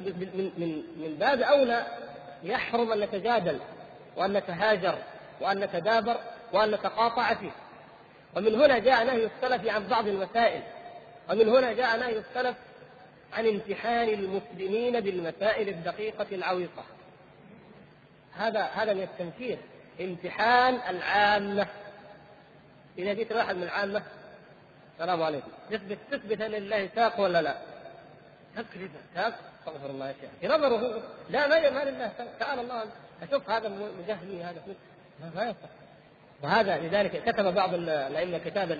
[0.00, 1.86] من من من باب أولى
[2.42, 3.60] يحرم أن نتجادل
[4.16, 4.98] وأن نتهاجر
[5.40, 6.16] وأن نتدابر
[6.52, 7.52] وأن نتقاطع فيه.
[8.36, 10.62] ومن هنا جاء نهي السلف عن بعض المسائل
[11.30, 12.56] ومن هنا جاء نهي السلف
[13.32, 16.95] عن امتحان المسلمين بالمسائل الدقيقة العويصة
[18.38, 19.58] هذا هذا من التنفير
[20.00, 21.66] امتحان العامة.
[22.98, 24.02] إذا جيت واحد من العامة
[24.94, 25.50] السلام عليكم.
[25.70, 27.56] تثبت تثبت لله ساق ولا لا؟
[28.56, 30.30] تكذب استغفر الله يا شيخ.
[30.40, 32.84] في نظره لا ما ما لله تعالى الله
[33.22, 34.62] أشوف هذا مجهمي هذا
[35.34, 35.68] ما يصح
[36.42, 38.78] وهذا لذلك كتب بعض الأئمة كتاب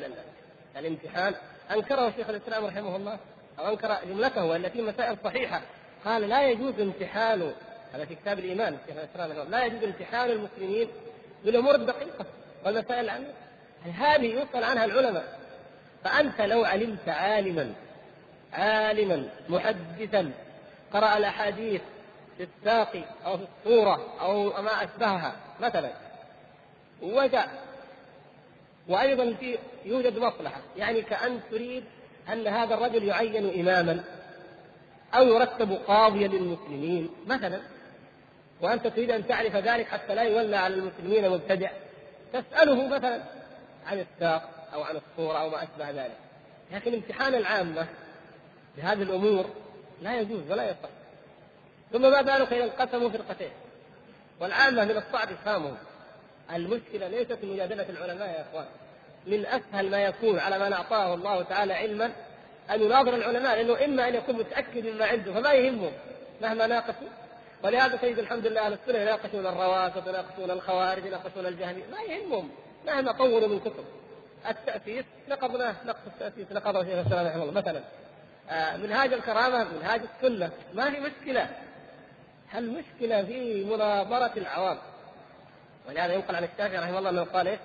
[0.77, 1.35] الامتحان.
[1.71, 3.19] أنكره شيخ الإسلام رحمه الله
[3.59, 5.63] أو أنكر جملته والتي مسائل صحيحة.
[6.05, 7.53] قال لا يجوز امتحان
[7.93, 10.89] هذا في كتاب الإيمان شيخ الإسلام لا يجوز امتحان المسلمين
[11.45, 12.27] بالامور الدقيقة
[12.65, 13.27] والمسائل العامة.
[13.95, 15.39] هذه يسال عنها العلماء؟
[16.05, 17.75] فأنت لو علمت عالما
[18.53, 20.33] عالما محدثا
[20.93, 21.81] قرأ الأحاديث
[22.39, 25.91] في الساق أو في الصورة أو ما أشبهها مثلا
[27.03, 27.67] وجاء
[28.89, 31.85] وأيضا في يوجد مصلحة يعني كأن تريد
[32.33, 34.05] أن هذا الرجل يعين إماما
[35.15, 37.61] أو يرتب قاضيا للمسلمين مثلا.
[38.61, 41.71] وأنت تريد أن تعرف ذلك حتى لا يولى على المسلمين مبتدع.
[42.33, 43.23] تسأله مثلا
[43.87, 46.17] عن الساق أو عن الصورة أو ما أشبه ذلك.
[46.73, 47.87] لكن امتحان العامة
[48.77, 49.47] بهذه الأمور
[50.03, 50.89] لا يجوز ولا يصح.
[51.93, 53.51] ثم ما بالك إذا انقسموا فرقتين؟
[54.41, 55.77] والعامة من الصعب افهامهم
[56.53, 58.67] المشكلة ليست مجادلة العلماء يا إخوان.
[59.27, 62.13] من أسهل ما يكون على من أعطاه الله تعالى علما
[62.71, 65.91] أن يناظر العلماء لأنه إما أن يكون متأكد مما عنده فما يهمه
[66.43, 67.09] مهما ناقشوا
[67.65, 72.51] ولهذا تجد الحمد لله السنة يناقشون الروافض يناقشون الخوارج يناقشون الجهمي ما يهمهم
[72.87, 73.85] مهما طولوا من كتب.
[74.49, 77.53] التأسيس نقضناه نقص التأسيس نقضه شيخ الإسلام رحمه الله.
[77.53, 77.81] مثلا
[78.51, 80.51] آه، منهاج الكرامة منهاج السنة.
[80.75, 81.49] ما في مشكلة؟
[82.55, 84.79] المشكلة في مناظرة العوام؟
[85.89, 87.59] ولهذا ينقل عن الشافعي رحمه الله انه قال إيه؟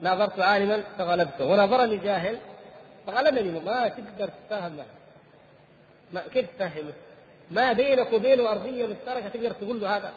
[0.00, 1.44] ناظرت عالما فغلبته.
[1.44, 2.38] وناظرني جاهل
[3.06, 3.60] فغلبني.
[3.60, 4.86] ما تقدر تتفاهم معه
[6.12, 6.92] ما كيف تفهمه؟
[7.50, 10.12] ما بينك وبينه أرضية مشتركة تقدر تقول له هذا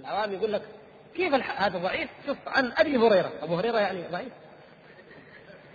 [0.00, 0.62] العوام يقول لك
[1.14, 1.34] كيف.
[1.34, 4.32] هذا ضعيف شوف عن أبي هريرة أبو هريرة يعني ضعيف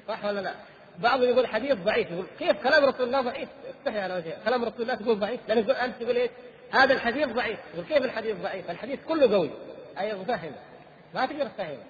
[0.08, 0.54] صح ولا لا؟
[1.00, 4.82] بعضهم يقول حديث ضعيف يقول كيف كلام رسول الله ضعيف؟ استحي على وجهه كلام رسول
[4.82, 6.32] الله تقول ضعيف لأن أنت تقول إيش؟
[6.72, 9.50] هذا الحديث ضعيف يقول كيف الحديث ضعيف؟ الحديث كله قوي
[10.00, 10.52] أي مفهم
[11.13, 11.84] ما تقدر تفهمه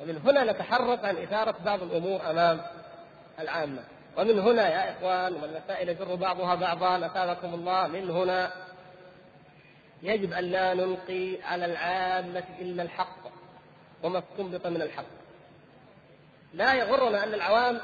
[0.00, 2.60] ومن هنا نتحرك عن إثارة بعض الأمور أمام
[3.40, 3.82] العامة
[4.18, 8.52] ومن هنا يا إخوان والمسائل يجر بعضها بعضا اثابكم الله من هنا
[10.02, 13.18] يجب أن لا نلقي على العامة إلا الحق
[14.02, 15.04] وما استنبط من الحق.
[16.54, 17.80] لا يغرنا أن العوام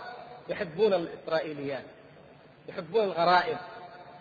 [0.49, 1.85] يحبون الإسرائيليات
[2.69, 3.59] يحبون الغرائب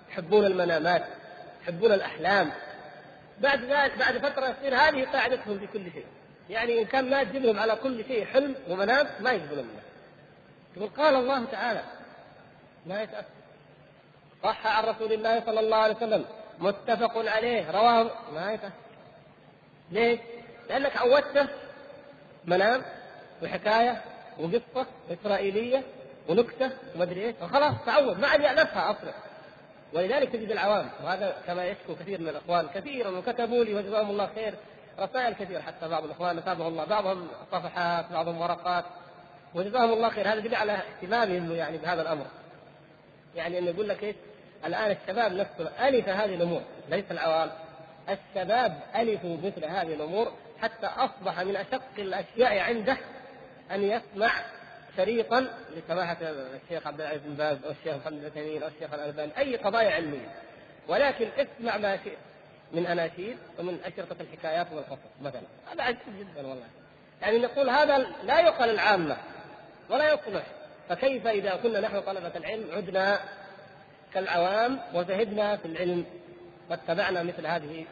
[0.09, 1.05] يحبون المنامات
[1.63, 2.51] يحبون الأحلام.
[3.39, 6.05] بعد ذلك بعد فترة يصير هذه قاعدتهم في كل شيء.
[6.49, 9.83] يعني إن كان ما تجيب على كل شيء حلم ومنام ما يقبلون منه.
[10.77, 11.83] يقول قال الله تعالى
[12.85, 13.27] ما يتأثر.
[14.43, 16.25] صح عن رسول الله صلى الله عليه وسلم.
[16.59, 17.71] متفق عليه.
[17.71, 18.73] رواه ما يتأثر.
[19.91, 20.19] ليه؟
[20.69, 21.47] لأنك عودته
[22.45, 22.81] منام
[23.43, 24.01] وحكاية
[24.39, 25.83] وقصة إسرائيلية
[26.29, 27.35] ونكتة ومدري إيش.
[27.41, 28.19] وخلاص تعود.
[28.19, 29.13] ما عاد يألفها أصلا.
[29.93, 30.89] ولذلك تجد العوام.
[31.03, 32.67] وهذا كما يشكو كثير من الإخوان.
[32.67, 34.55] كثيرا وكتبوا لي وجزاهم الله خير.
[34.99, 36.85] رسائل كثيرة حتى بعض الإخوان نتابعه الله.
[36.85, 38.85] بعضهم صفحات بعضهم ورقات.
[39.55, 40.27] وجزاهم الله خير.
[40.27, 42.25] هذا يدل على اهتمامهم يعني بهذا الأمر.
[43.35, 44.15] يعني إنه يقول لك إيش؟
[44.65, 46.61] الآن الشباب نفسه ألف هذه الأمور.
[46.89, 47.51] ليس العوام
[48.09, 52.97] الشباب ألفوا مثل هذه الأمور حتى أصبح من أشق الأشياء عنده
[53.71, 54.31] أن يسمع
[54.97, 59.55] شريطا لسماحة الشيخ عبد العزيز بن باز أو الشيخ محمد بن أو الشيخ الألباني أي
[59.55, 60.35] قضايا علمية.
[60.87, 62.17] ولكن اسمع ما شئت
[62.71, 65.41] من أناشيد ومن أشرطة الحكايات والقصص مثلا.
[65.71, 66.65] هذا عجيب جدا والله.
[67.21, 69.17] يعني نقول هذا لا يقل العامة
[69.89, 70.43] ولا يصلح
[70.89, 73.19] فكيف إذا كنا نحن طلبة العلم عدنا
[74.13, 76.05] كالعوام وزهدنا في العلم
[76.69, 77.85] واتبعنا مثل هذه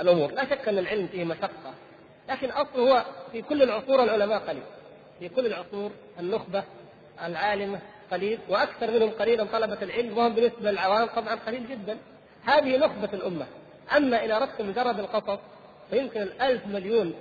[0.00, 1.74] الأمور، لا شك أن العلم فيه مشقة،
[2.28, 4.62] لكن اصله هو في كل العصور العلماء قليل،
[5.18, 6.64] في كل العصور النخبة
[7.24, 7.78] العالمة
[8.12, 11.98] قليل وأكثر منهم قليلا طلبة العلم وهم بالنسبة للعوام طبعا قليل جدا.
[12.44, 13.46] هذه نخبة الأمة،
[13.96, 15.38] أما ان اردت مجرد القصص
[15.90, 17.14] فيمكن الألف مليون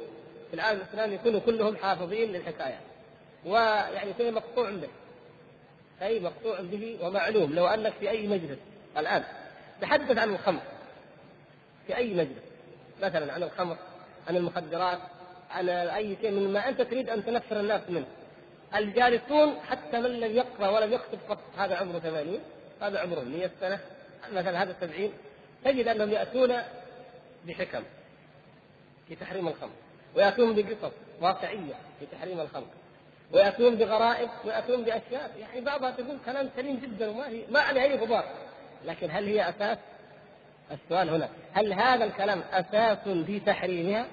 [0.50, 2.82] في العالم الإسلامي يكونوا كلهم حافظين للحكايات.
[3.46, 4.88] ويعني شيء مقطوع به
[6.02, 8.58] شيء مقطوع به ومعلوم لو أنك في أي مجلس
[8.98, 9.24] الآن
[9.82, 10.62] تحدث عن الخمر
[11.88, 12.44] في أي مجلس
[13.02, 13.78] مثلا عن الخمر
[14.28, 15.00] عن المخدرات
[15.52, 18.06] عن أي شيء مما أنت تريد أن تنفر الناس منه.
[18.76, 22.40] الجالسون حتى من لم يقرأ ولم يكتب قط هذا عمره 80
[22.82, 23.80] هذا عمره 100 سنة
[24.34, 25.14] مثلا هذا 70
[25.66, 26.58] تجد أنهم يأتون
[27.48, 27.84] بحكم
[29.08, 29.72] في تحريم الخمر
[30.16, 32.68] ويأتون بقصص واقعية في تحريم الخمر.
[33.34, 37.98] وياتون بغرائب وياتون بأشياء يعني بعضها تقول كلام سليم جدا وما هي ما عليه أي
[37.98, 38.26] غبار
[38.86, 39.78] لكن هل هي أساس؟
[40.72, 44.06] السؤال هنا هل هذا الكلام أساس في تحريمها؟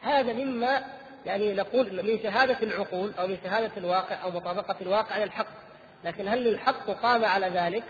[0.00, 0.84] هذا مما
[1.26, 5.46] يعني نقول من شهادة العقول أو من شهادة الواقع أو مطابقة الواقع للحق
[6.04, 7.84] لكن هل الحق قام على ذلك؟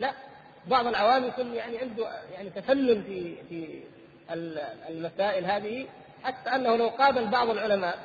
[0.00, 0.12] لا
[0.66, 3.82] بعض العوام يكون يعني عنده يعني تفنن في في
[4.88, 5.86] المسائل هذه
[6.24, 7.98] حتى أنه لو قابل بعض العلماء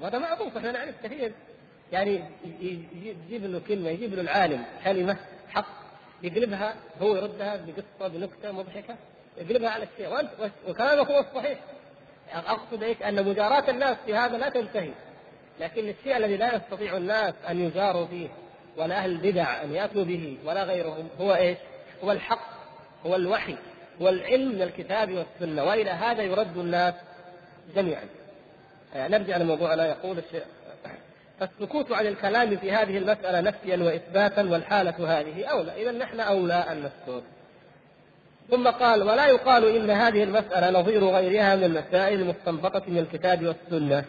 [0.00, 1.32] وهذا معروف إحنا نعرف كثير.
[1.92, 2.24] يعني
[3.00, 5.16] يجيب له كلمة يجيب له العالم كلمة
[5.48, 5.66] حق
[6.22, 8.96] يقلبها هو يردها بقصة بنكتة مضحكة
[9.38, 10.08] يقلبها على الشيء.
[10.08, 10.30] وانت
[10.68, 11.58] وكلامه هو الصحيح.
[12.32, 14.90] أقصد إيش؟ أن مجاراة الناس في هذا لا تنتهي.
[15.60, 18.28] لكن الشيء الذي لا يستطيع الناس أن يجاروا فيه
[18.76, 21.58] ولا أهل البدع أن يأتوا به ولا غيرهم هو إيش؟
[22.04, 22.54] هو الحق
[23.06, 23.56] هو الوحي
[24.02, 26.94] هو العلم من الكتاب والسنة وإلى هذا يرد الناس
[27.76, 28.04] جميعا.
[28.94, 30.42] نرجع لموضوعنا يقول الشيخ.
[31.40, 35.82] فالسكوت عن الكلام في هذه المسألة نفيا وإثباتا والحالة هذه أولى.
[35.82, 37.22] إذا نحن أولى أن نسكت.
[38.50, 44.04] ثم قال ولا يقال إن هذه المسألة نظير غيرها من المسائل المستنبطة من الكتاب والسنة.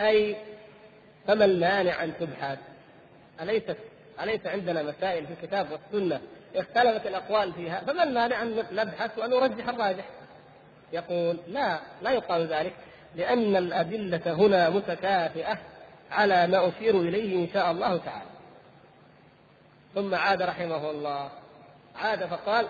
[0.00, 0.36] أي
[1.26, 2.58] فما المانع أن تبحث؟
[3.40, 3.76] أليست
[4.22, 6.20] أليس عندنا مسائل في الكتاب والسنة؟
[6.56, 7.80] اختلفت الأقوال فيها.
[7.80, 10.04] فما المانع أن نبحث وأن نرجح الراجح؟
[10.92, 12.72] يقول لا لا يقال ذلك.
[13.16, 15.58] لأن الأدلة هنا متكافئة
[16.10, 18.30] على ما أشير إليه إن شاء الله تعالى.
[19.94, 21.30] ثم عاد رحمه الله.
[21.96, 22.66] عاد فقال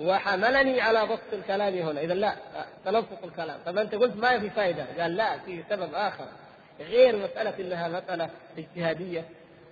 [0.00, 2.00] وحملني على بسط الكلام هنا.
[2.00, 2.34] إذا لا
[2.84, 3.58] تلفق الكلام.
[3.66, 6.26] طب أنت قلت ما في فائدة قال لا في سبب آخر.
[6.80, 9.24] غير مسألة أنها مسألة اجتهادية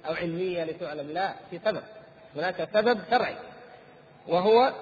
[0.08, 1.10] أو علمية لتعلم.
[1.10, 1.82] لا في سبب.
[2.36, 3.36] هناك سبب شرعي.
[4.28, 4.72] وهو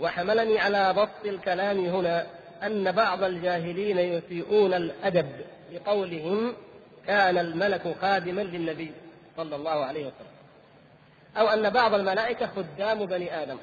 [0.00, 2.26] وحملني على بسط الكلام هنا.
[2.66, 5.28] أن بعض الجاهلين يسيئون الأدب
[5.72, 6.54] بقولهم
[7.06, 8.92] كان الملك خادما للنبي
[9.36, 10.32] صلى الله عليه وسلم.
[11.36, 13.58] أو أن بعض الملائكة خدام بني آدم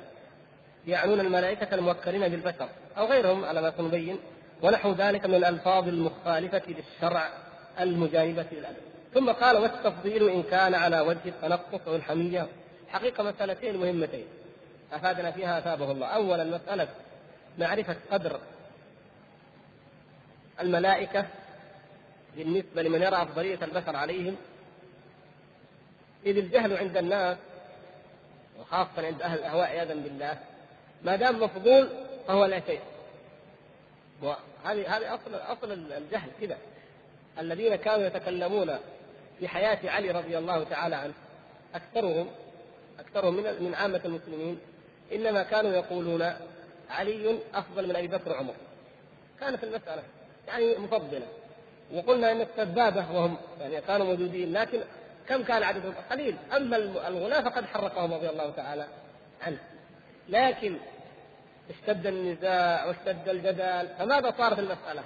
[0.87, 4.19] يعنون الملائكة الموكلين بالبشر أو غيرهم على ما سنبين
[4.61, 7.29] ونحو ذلك من الألفاظ المخالفة للشرع
[7.79, 8.77] المجانبة للأدب
[9.13, 12.47] ثم قال والتفضيل إن كان على وجه التنقص والحمية.
[12.89, 14.25] حقيقة مسألتين مهمتين
[14.93, 16.07] أفادنا فيها أثابه الله.
[16.07, 16.87] أولا مسألة
[17.59, 18.39] معرفة قدر
[20.61, 21.25] الملائكة
[22.37, 24.35] بالنسبة لمن يرى أفضلية البشر عليهم
[26.25, 27.37] إذ الجهل عند الناس
[28.59, 30.37] وخاصة عند أهل الأهواء عياذا بالله
[31.03, 31.89] ما دام مفضول
[32.27, 32.79] فهو لا شيء.
[34.21, 36.57] وهذه هذه أصل أصل الجهل كذا.
[37.39, 38.77] الذين كانوا يتكلمون
[39.39, 41.13] في حياة علي رضي الله تعالى عنه
[41.75, 42.27] أكثرهم
[42.99, 44.59] أكثرهم من من عامة المسلمين
[45.13, 46.33] إنما كانوا يقولون
[46.89, 48.53] علي أفضل من أبي بكر وعمر.
[49.39, 50.03] كانت المسألة
[50.49, 51.25] يعني مفضلة
[51.93, 54.79] وقلنا إن السبابة وهم يعني كانوا موجودين لكن
[55.27, 56.77] كم كان عددهم؟ قليل، أما
[57.07, 58.87] الغلاة فقد حرقهم رضي الله تعالى
[59.41, 59.59] عنه.
[60.29, 60.75] لكن
[61.69, 65.03] اشتد النزاع واشتد الجدال، فماذا صار في المسألة؟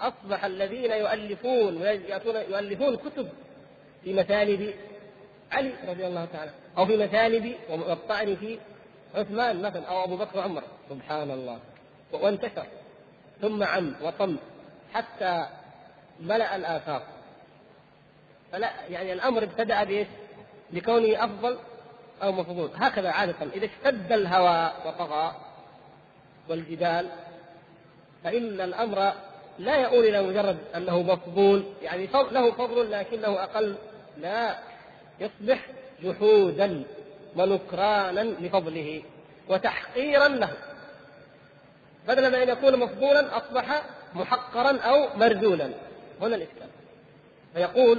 [0.00, 3.28] أصبح الذين يؤلفون ويأتون يؤلفون كتب
[4.04, 4.74] في مثالب
[5.52, 8.58] علي رضي الله تعالى أو في مثالب والطعن في
[9.14, 11.58] عثمان مثلا أو أبو بكر وعمر سبحان الله
[12.12, 12.66] وانتشر
[13.40, 14.36] ثم عم وطم
[14.94, 15.46] حتى
[16.20, 17.02] ملأ الآفاق
[18.52, 20.08] فلا يعني الأمر ابتدأ بإيش؟
[20.70, 21.58] بكونه أفضل
[22.22, 22.70] أو مفضول.
[22.76, 23.34] هكذا عادة.
[23.54, 25.36] إذا اشتد الهوى وطغى
[26.48, 27.08] والجدال
[28.24, 29.12] فإن الأمر
[29.58, 33.76] لا يؤول إلى مجرد أنه مفضول يعني له فضل لكنه أقل.
[34.18, 34.58] لا
[35.20, 35.66] يصبح
[36.02, 36.82] جحودا
[37.36, 39.02] ونكرانا لفضله
[39.48, 40.50] وتحقيرا له.
[42.08, 43.82] بدلا من أن يكون مفضولا أصبح
[44.14, 45.70] محقرا أو مرذولا.
[46.20, 46.68] هنا الإشكال.
[47.54, 47.98] فيقول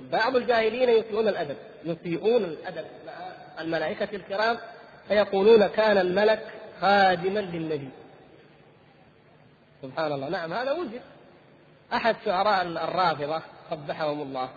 [0.00, 3.12] بعض الجاهلين يسيئون الأدب يسيئون الأدب مع
[3.60, 4.58] الملائكة الكرام
[5.08, 6.46] فيقولون كان الملك
[6.80, 7.88] خادما للنبي.
[9.82, 10.28] سبحان الله.
[10.28, 11.00] نعم هذا وجد.
[11.92, 14.48] أحد شعراء الرافضة قبحهم الله.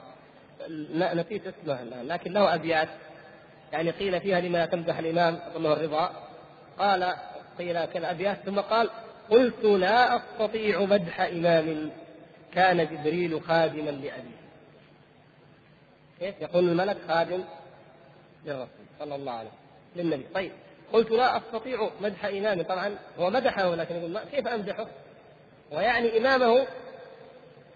[1.15, 2.89] نسيت اسمه الآن لكن له أبيات.
[3.73, 6.11] يعني قيل فيها لما تمدح الإمام اظنه الرضا.
[6.79, 7.13] قال
[7.59, 8.89] قيل كذا ابيات ثم قال
[9.29, 11.91] قلت لا أستطيع مدح إمام
[12.53, 14.37] كان جبريل خادما لأبيه.
[16.19, 17.43] كيف يقول الملك خادم
[18.45, 18.67] للرسول
[18.99, 20.51] صلى الله عليه وسلم للنبي؟ طيب
[20.93, 22.61] قلت لا أستطيع مدح إمام.
[22.61, 24.87] طبعا هو مدحه لكن يقول كيف أمدحه؟
[25.71, 26.67] ويعني إمامه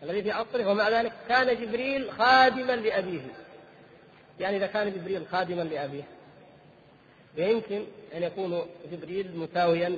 [0.04, 3.22] الذي في عصره ومع ذلك كان جبريل خادما لأبيه.
[4.40, 6.04] يعني إذا كان جبريل خادما لأبيه
[7.36, 7.84] فيمكن
[8.16, 8.62] أن يكون
[8.92, 9.96] جبريل مساويا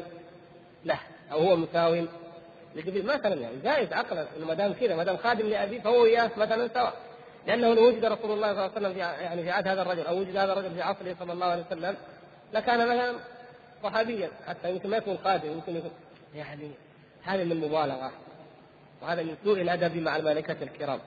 [0.86, 1.00] له
[1.32, 2.08] أو هو مساوي
[2.76, 3.06] لجبريل.
[3.06, 6.94] مثلا يعني جائز عقلا ما دام كذا ما دام خادم لأبيه فهو وياه مثلا سواء.
[7.48, 10.06] لأنه لو وجد رسول الله صلى الله عليه وسلم في يعني في عهد هذا الرجل
[10.06, 11.96] أو وجد هذا الرجل في عصره صلى الله عليه وسلم
[12.54, 13.16] لكان مثلا
[13.84, 15.92] صحابيا حتى يمكن ما يكون خادم يمكن يكون
[16.36, 16.72] يعني
[17.24, 18.12] هذا من مبالغة
[19.02, 21.00] وهذا من سوء الأدب مع الملائكة الكرام.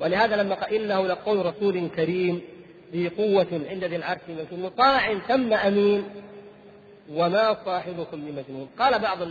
[0.00, 2.42] ولهذا لما قال إنه لقول رسول كريم
[2.92, 6.04] ذي قوة عند ذي العرش مكين مطاع ثم أمين.
[7.10, 9.22] وما صاحبكم بمجنون قال بعض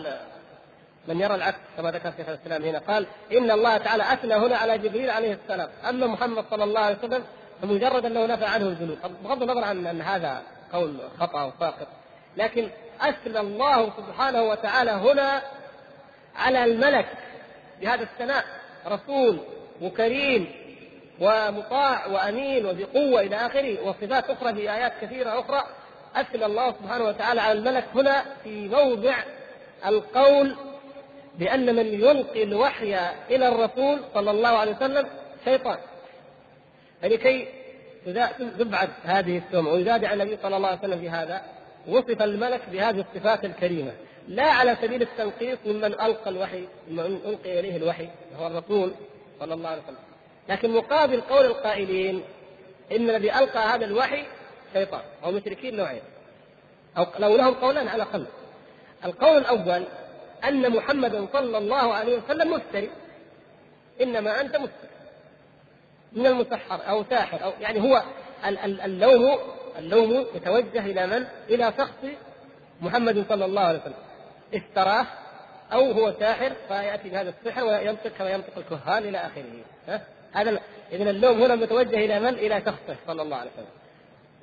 [1.08, 4.78] من يرى العكس كما ذكر شيخ الإسلام هنا قال إن الله تعالى أثنى هنا على
[4.78, 5.70] جبريل عليه السلام.
[5.90, 7.24] أما محمد صلى الله عليه وسلم
[7.62, 10.42] فمجرد أنه نفى عنه الجنود بغض النظر عن ان هذا
[10.74, 11.88] قول خطأ وساقط
[12.38, 12.70] لكن
[13.02, 15.42] أثنى الله سبحانه وتعالى هنا
[16.36, 17.08] على الملك
[17.82, 18.46] بهذا الثناء.
[18.88, 19.40] رسول
[19.82, 20.48] وكريم
[21.22, 25.64] ومطاع وأمين وبقوة إلى آخره وصفات أخرى في آيات كثيرة أخرى.
[26.16, 29.16] اثنى الله سبحانه وتعالى على الملك هنا في موضع
[29.86, 30.56] القول
[31.40, 33.00] بأن من يلقي الوحي
[33.30, 35.08] إلى الرسول صلى الله عليه وسلم
[35.46, 35.78] شيطان.
[37.02, 37.48] فلكي
[38.60, 41.42] تبعد هذه التهمه ويزاد على النبي صلى الله عليه وسلم في هذا
[41.88, 43.92] وصف الملك بهذه الصفات الكريمة.
[44.28, 48.94] لا على سبيل التنقيص ممن ألقى الوحي ممن ألقي إليه الوحي وهو الرسول
[49.40, 50.09] صلى الله عليه وسلم.
[50.50, 52.24] لكن مقابل قول القائلين
[52.92, 54.26] إن الذي ألقى هذا الوحي
[54.74, 56.02] شيطان أو مشركين نوعين.
[56.98, 58.26] أو لو لهم قولان على الأقل.
[59.06, 59.84] القول الأول
[60.48, 62.90] أن محمدا صلى الله عليه وسلم مفتري.
[64.02, 64.90] إنما أنت مفتري.
[66.14, 68.04] من المسحر أو ساحر أو يعني هو
[68.86, 69.40] اللوم
[69.78, 72.12] اللوم يتوجه إلى من؟ إلى شخص
[72.82, 73.94] محمد صلى الله عليه وسلم.
[74.54, 75.06] افتراه
[75.74, 80.00] أو هو ساحر فيأتي بهذا السحر وينطق كما ينطق الكهان إلى آخره؟
[80.34, 80.60] هذا
[80.92, 83.80] اذا اللوم هنا متوجه إلى من؟ إلى شخصه صلى الله عليه وسلم.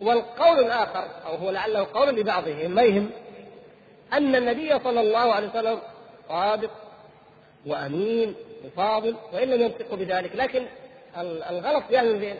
[0.01, 3.11] والقول الآخر أو هو لعله قول لبعضهم ما يهم
[4.13, 5.79] أن النبي صلى الله عليه وسلم
[6.29, 6.71] صادق
[7.67, 8.35] وأمين
[8.65, 10.67] وفاضل وإن لم ينطق بذلك لكن
[11.51, 12.37] الغلط يعني فين؟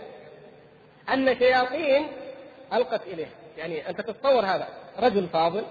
[1.13, 2.07] أن شياطين
[2.73, 4.69] ألقت إليه يعني أنت تتصور هذا
[4.99, 5.65] رجل فاضل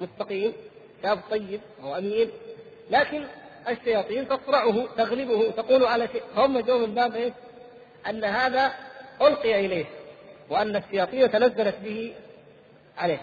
[0.00, 0.52] مستقيم
[1.02, 2.30] شاب طيب أو امين
[2.90, 3.24] لكن
[3.68, 7.32] الشياطين تصرعه تغلبه تقول على شيء هم جو من باب إيش؟
[8.08, 8.72] أن هذا
[9.22, 9.84] ألقي إليه
[10.50, 12.14] وأن الشياطين تنزلت به
[12.98, 13.20] عليه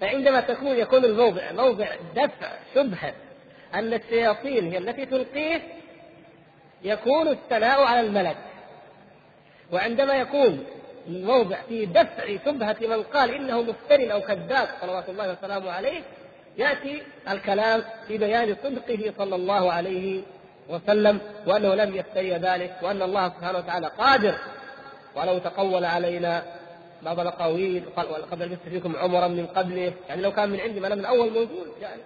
[0.00, 1.86] فعندما تكون يكون الموضع موضع
[2.16, 3.14] دفع شبهة
[3.74, 5.60] أن الشياطين هي التي تلقيه
[6.82, 8.36] يكون الثناء على الملك
[9.72, 10.66] وعندما يكون
[11.06, 16.02] الموضع في دفع شبهة من قال إنه مفتر أو كذاب صلوات الله وسلامه عليه
[16.58, 20.22] يأتي الكلام في بيان صدقه صلى الله عليه
[20.68, 24.34] وسلم وأنه لم يفتري ذلك وأن الله سبحانه وتعالى قادر.
[25.16, 26.42] ولو تقول علينا
[27.02, 29.92] بعض الاقاويل وقد لبثت فيكم عمرا من قبله.
[30.08, 32.02] يعني لو كان من عندي ما أنا من أول موجود يعني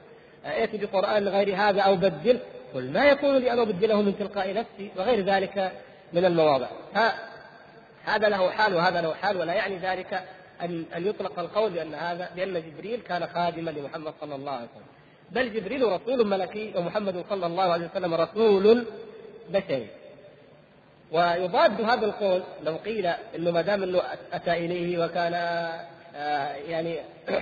[0.46, 2.38] ائتي بقرآن غير هذا أو بدل
[2.74, 5.72] قل ما يكون لي أن أبدله من تلقاء نفسي وغير ذلك
[6.12, 6.66] من المواضع.
[8.05, 10.22] هذا له حال وهذا له حال ولا يعني ذلك
[10.62, 14.86] ان أن يطلق القول بأن هذا بأن جبريل كان خادما لمحمد صلى الله عليه وسلم.
[15.30, 18.86] بل جبريل رسول ملكي ومحمد صلى الله عليه وسلم رسول
[19.50, 19.86] بشري.
[21.12, 24.02] ويضاد هذا القول لو قيل إنه ما دام إنه
[24.32, 25.34] أتى إليه وكان
[26.14, 26.98] آه، يعني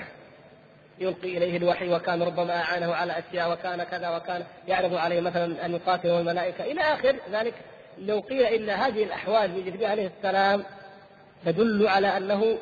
[1.00, 5.74] يلقي إليه الوحي وكان ربما أعانه على أشياء وكان كذا وكان يعرض عليه مثلا أن
[5.74, 6.64] يقاتل الملائكة.
[6.64, 7.54] إلى آخر ذلك
[7.98, 10.64] لو قيل إن هذه الأحوال في جبريل عليه السلام
[11.44, 12.58] تدل على أنه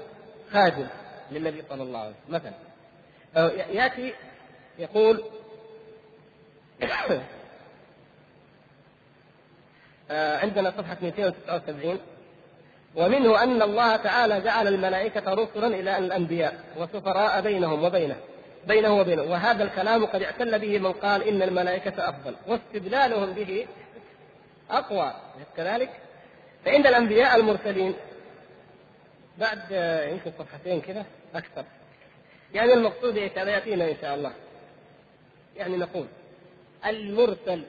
[0.52, 0.86] خادم
[1.30, 2.52] للنبي صلى الله عليه وسلم مثلا.
[3.72, 4.14] يأتي
[4.78, 5.24] يقول
[10.10, 12.00] آه، عندنا صفحة 279
[12.96, 18.16] ومنه أن الله تعالى جعل الملائكة رسلا إلى الأنبياء وسفراء بينهم وبينه
[18.66, 19.22] بينه وبينه.
[19.22, 22.34] وهذا الكلام قد اعتل به من قال إن الملائكة أفضل.
[22.46, 23.66] واستدلالهم به
[24.70, 25.12] أقوى.
[25.56, 25.90] كذلك
[26.64, 27.94] فإن الأنبياء المرسلين
[29.38, 31.64] بعد آه، يمكن صفحتين كذا أكثر.
[32.54, 34.32] يعني المقصود إيش هذا ياتينا إن شاء الله.
[35.56, 36.06] يعني نقول
[36.86, 37.62] المرسل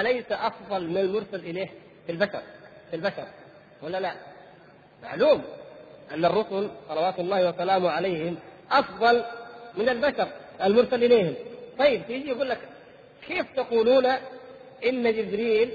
[0.00, 1.68] أليس أفضل من المرسل إليه؟
[2.06, 2.42] في البشر
[2.90, 3.26] في البشر.
[3.82, 4.14] ولا لا؟
[5.02, 5.42] معلوم
[6.14, 8.36] أن الرسل صلوات الله وسلامه عليهم
[8.70, 9.24] أفضل
[9.76, 10.28] من البشر
[10.62, 11.34] المرسل إليهم.
[11.78, 12.58] طيب تيجي يقول لك
[13.28, 14.06] كيف تقولون
[14.86, 15.70] إن جبريل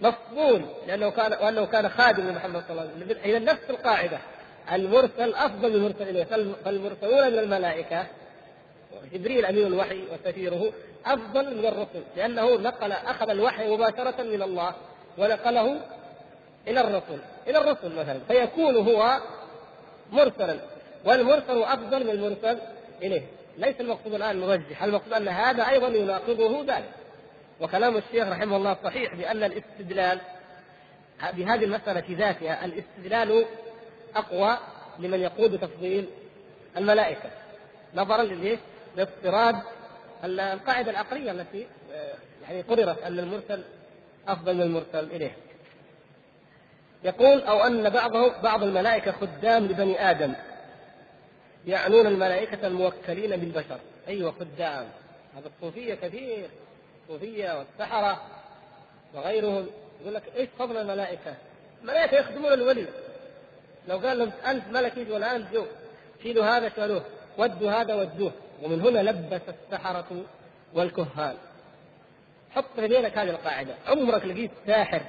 [0.00, 3.18] مفضول لأنه كان وأنه كان خادم لمحمد صلى الله عليه وسلم.
[3.24, 4.18] إذا نفس القاعدة.
[4.72, 6.24] المرسل أفضل من المرسل إليه
[6.64, 8.06] فالمرسلون من الملائكة
[9.12, 10.72] جبريل أمين الوحي وسفيره
[11.06, 12.02] أفضل من الرسل.
[12.16, 14.74] لأنه نقل أخذ الوحي مباشرة من الله
[15.18, 15.80] ونقله
[16.68, 17.18] إلى الرسل.
[17.48, 18.18] إلى الرسل مثلا.
[18.28, 19.20] فيكون هو
[20.12, 20.56] مرسلا.
[21.04, 22.58] والمرسل أفضل من المرسل
[23.02, 23.22] إليه.
[23.58, 26.99] ليس المقصود الآن نرجح المقصود أن هذا أيضا يناقضه ذلك.
[27.60, 30.20] وكلام الشيخ رحمه الله صحيح بأن الاستدلال
[31.32, 33.44] بهذه المسألة ذاتها الاستدلال
[34.16, 34.58] أقوى
[34.98, 36.06] لمن يقول بتفضيل
[36.76, 37.30] الملائكة.
[37.94, 38.22] نظرا
[38.96, 39.54] لافتراض
[40.24, 43.62] القاعدة العقلية التي آه، يعني قررت أن المرسل
[44.28, 45.36] أفضل من المرسل إليه.
[47.04, 50.32] يقول أو أن بعضه بعض الملائكة خدام لبني آدم
[51.66, 53.78] يعنون الملائكة الموكلين بالبشر.
[54.08, 54.86] أيوة خدام.
[55.36, 56.48] هذا الصوفية كثير
[57.10, 58.20] الصوفية والسحرة
[59.14, 59.66] وغيرهم
[60.00, 61.34] يقول لك إيش فضل الملائكة؟
[61.82, 62.86] الملائكة يخدمون الولي.
[63.88, 65.64] لو قال لهم ألف ملك يجوا الآن جو
[66.22, 67.04] شيلوا هذا شالوه
[67.38, 68.32] ودوا هذا ودوه.
[68.62, 70.24] ومن هنا لبس السحرة
[70.74, 71.34] والكهان.
[72.50, 73.74] حط في ذهنك هذه القاعدة.
[73.86, 75.02] عمرك لقيت ساحر؟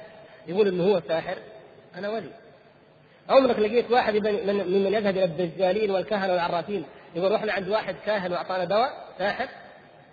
[0.46, 1.36] يقول إنه هو ساحر
[1.94, 2.30] أنا ولي.
[3.28, 6.84] عمرك لقيت واحد ممن يذهب إلى الدجالين والكهنة والعرافين
[7.14, 9.48] يقول رحنا عند واحد كاهن وأعطانا دواء؟ ساحر.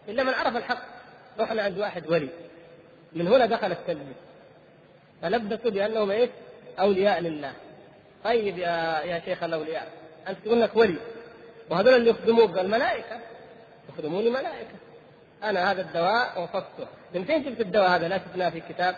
[0.08, 0.99] إلا من عرف الحق.
[1.40, 2.30] رحنا عند واحد ولي.
[3.14, 4.16] من هنا دخل التلبيس
[5.22, 6.30] فلبسوا بأنهم إيش؟
[6.80, 7.54] أولياء لله.
[8.24, 9.88] طيب يا يا شيخ الأولياء
[10.28, 10.98] أنت تقول لك ولي.
[11.70, 13.20] وهذول اللي يخدموك الملائكه
[13.90, 14.76] يخدموني ملائكة.
[15.44, 16.88] أنا هذا الدواء وصفته.
[17.16, 18.96] من فين جبت الدواء هذا؟ لا شفناه في كتاب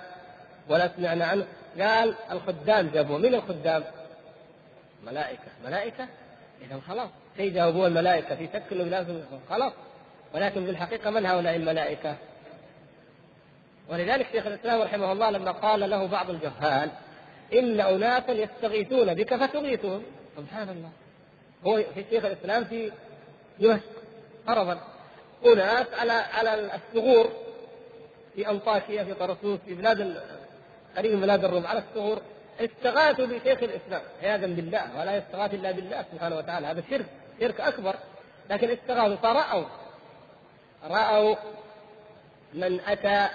[0.70, 1.48] ولا سمعنا عنه.
[1.80, 3.18] قال الخدام جابوه.
[3.18, 3.84] من الخدام؟
[5.06, 5.48] ملائكة.
[5.66, 6.08] ملائكة؟
[6.62, 7.10] اذا خلاص.
[7.38, 8.36] شيء جاوبوه الملائكة.
[8.36, 9.74] في شك إنه خلاص.
[10.34, 12.16] ولكن في الحقيقة من هؤلاء الملائكة؟
[13.90, 16.90] ولذلك شيخ الإسلام رحمه الله لما قال له بعض الجهال
[17.54, 20.04] إن اناسا يستغيثون بك فتغيثهم.
[20.38, 20.90] سبحان الله.
[21.66, 22.92] هو في شيخ الإسلام في
[23.60, 23.84] دمشق
[24.48, 24.80] فرضا
[25.46, 27.32] اناس على على الثغور
[28.36, 30.22] في انطاكيا في طرسوس في بلاد
[30.98, 31.68] قريب بلاد الروم.
[31.68, 32.22] على الثغور.
[32.60, 34.02] استغاثوا بشيخ الإسلام.
[34.24, 35.00] عياذا بالله.
[35.00, 36.68] ولا يستغاث إلا بالله سبحانه وتعالى.
[36.68, 37.06] هذا شرك
[37.40, 37.96] شرك أكبر.
[38.50, 39.66] لكن استغاثوا فرأوا.
[40.90, 41.36] رأوا
[42.54, 43.28] من أتى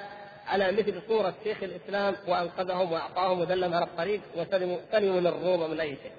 [0.46, 5.80] على مثل صورة شيخ الإسلام وأنقذهم وأعطاهم ودلهم على الطريق وسلموا سلموا من الروم ومن
[5.80, 6.12] أي شيء.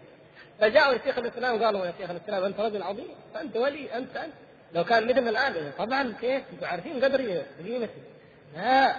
[0.60, 3.08] فجاءوا لشيخ الإسلام وقالوا يا شيخ الإسلام أنت رجل عظيم
[3.42, 4.34] أنت ولي أنت أنت.
[4.74, 8.02] لو كان مثل الآن طبعا كيف أنتم عارفين قدري قيمتي
[8.56, 8.96] لا.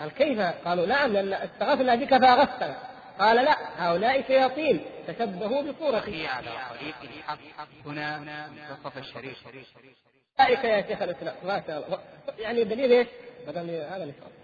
[0.00, 2.76] قال كيف؟ قالوا نعم لأن استغفنا بك فأغثنا.
[3.18, 6.26] قال لا هؤلاء شياطين تشبهوا بصورتي.
[6.26, 7.38] على طريق الحق
[7.86, 9.36] هنا منتصف الشريف.
[10.40, 11.98] أولئك يا شيخ الإسلام ما شاء الله.
[12.38, 13.06] يعني الدليل إيش؟
[13.46, 14.35] بدل هذا الإشراف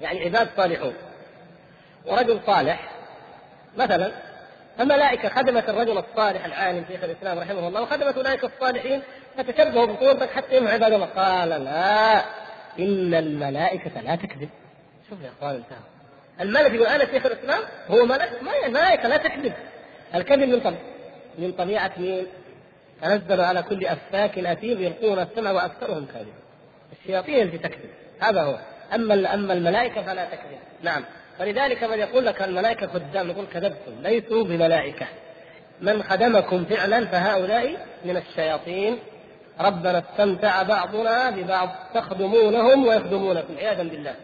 [0.00, 0.94] يعني عباد صالحون.
[2.06, 2.90] ورجل صالح
[3.76, 4.12] مثلا
[4.80, 9.02] الملائكة خدمت الرجل الصالح العالم شيخ الإسلام رحمه الله وخدمت أولئك الصالحين
[9.36, 11.06] فتشبهوا بصورتك حتى هم عباد الله.
[11.06, 12.18] قال لا
[12.78, 14.48] إن الملائكة لا تكذب.
[15.10, 15.78] شوف يا إخوان انتهى.
[16.40, 19.52] الملك يقول أنا شيخ الإسلام هو ملك؟ ما الملائكة لا تكذب.
[20.14, 20.82] الكذب من طبيعة
[21.38, 22.26] من طبيعة مين؟
[23.02, 26.34] تنزل على كل أفاك أثيم يلقون السمع وأكثرهم كاذبون
[26.92, 27.90] الشياطين التي تكذب.
[28.20, 28.58] هذا هو
[28.94, 30.58] اما أما الملائكة فلا تكذب.
[30.82, 31.04] نعم.
[31.38, 34.02] فلذلك من يقول لك الملائكة خدام نقول كذبتم.
[34.02, 35.06] ليسوا بملائكة.
[35.80, 38.98] من خدمكم فعلا فهؤلاء من الشياطين.
[39.60, 43.56] ربنا استمتع بعضنا ببعض تخدمونهم ويخدمونكم.
[43.58, 44.14] عياذا بالله.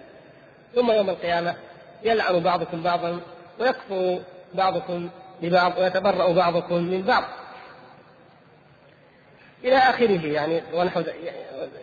[0.75, 1.55] ثم يوم القيامة
[2.03, 3.21] يلعن بعضكم بعضا
[3.61, 4.21] ويكفر
[4.55, 5.09] بعضكم
[5.43, 7.25] ببعض ويتبرأ بعضكم من بعض.
[9.65, 11.03] إلى آخره يعني ونحو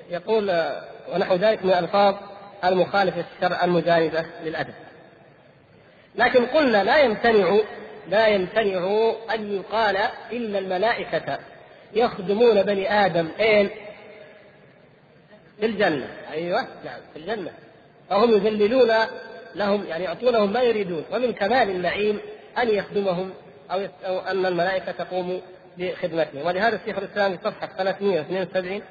[0.10, 0.72] يقول
[1.14, 2.16] ونحو ذلك من الألفاظ
[2.64, 4.74] المخالفة للشرع المجانبة للأدب.
[6.16, 7.60] لكن قلنا لا يمتنع
[8.08, 9.98] لا يمتنع أن يقال
[10.34, 11.40] إن الملائكة
[11.94, 13.70] يخدمون بني آدم أين؟
[15.60, 17.52] في الجنة أيوه نعم في الجنة.
[18.10, 18.92] فهم يذللون
[19.56, 21.04] لهم يعني يعطونهم ما يريدون.
[21.12, 22.20] ومن كمال النعيم
[22.58, 23.32] أن يخدمهم
[23.72, 25.42] أو, أو أن الملائكة تقوم
[25.80, 28.82] بخدمتهم ولهذا الشيخ الإسلام في صفحة 372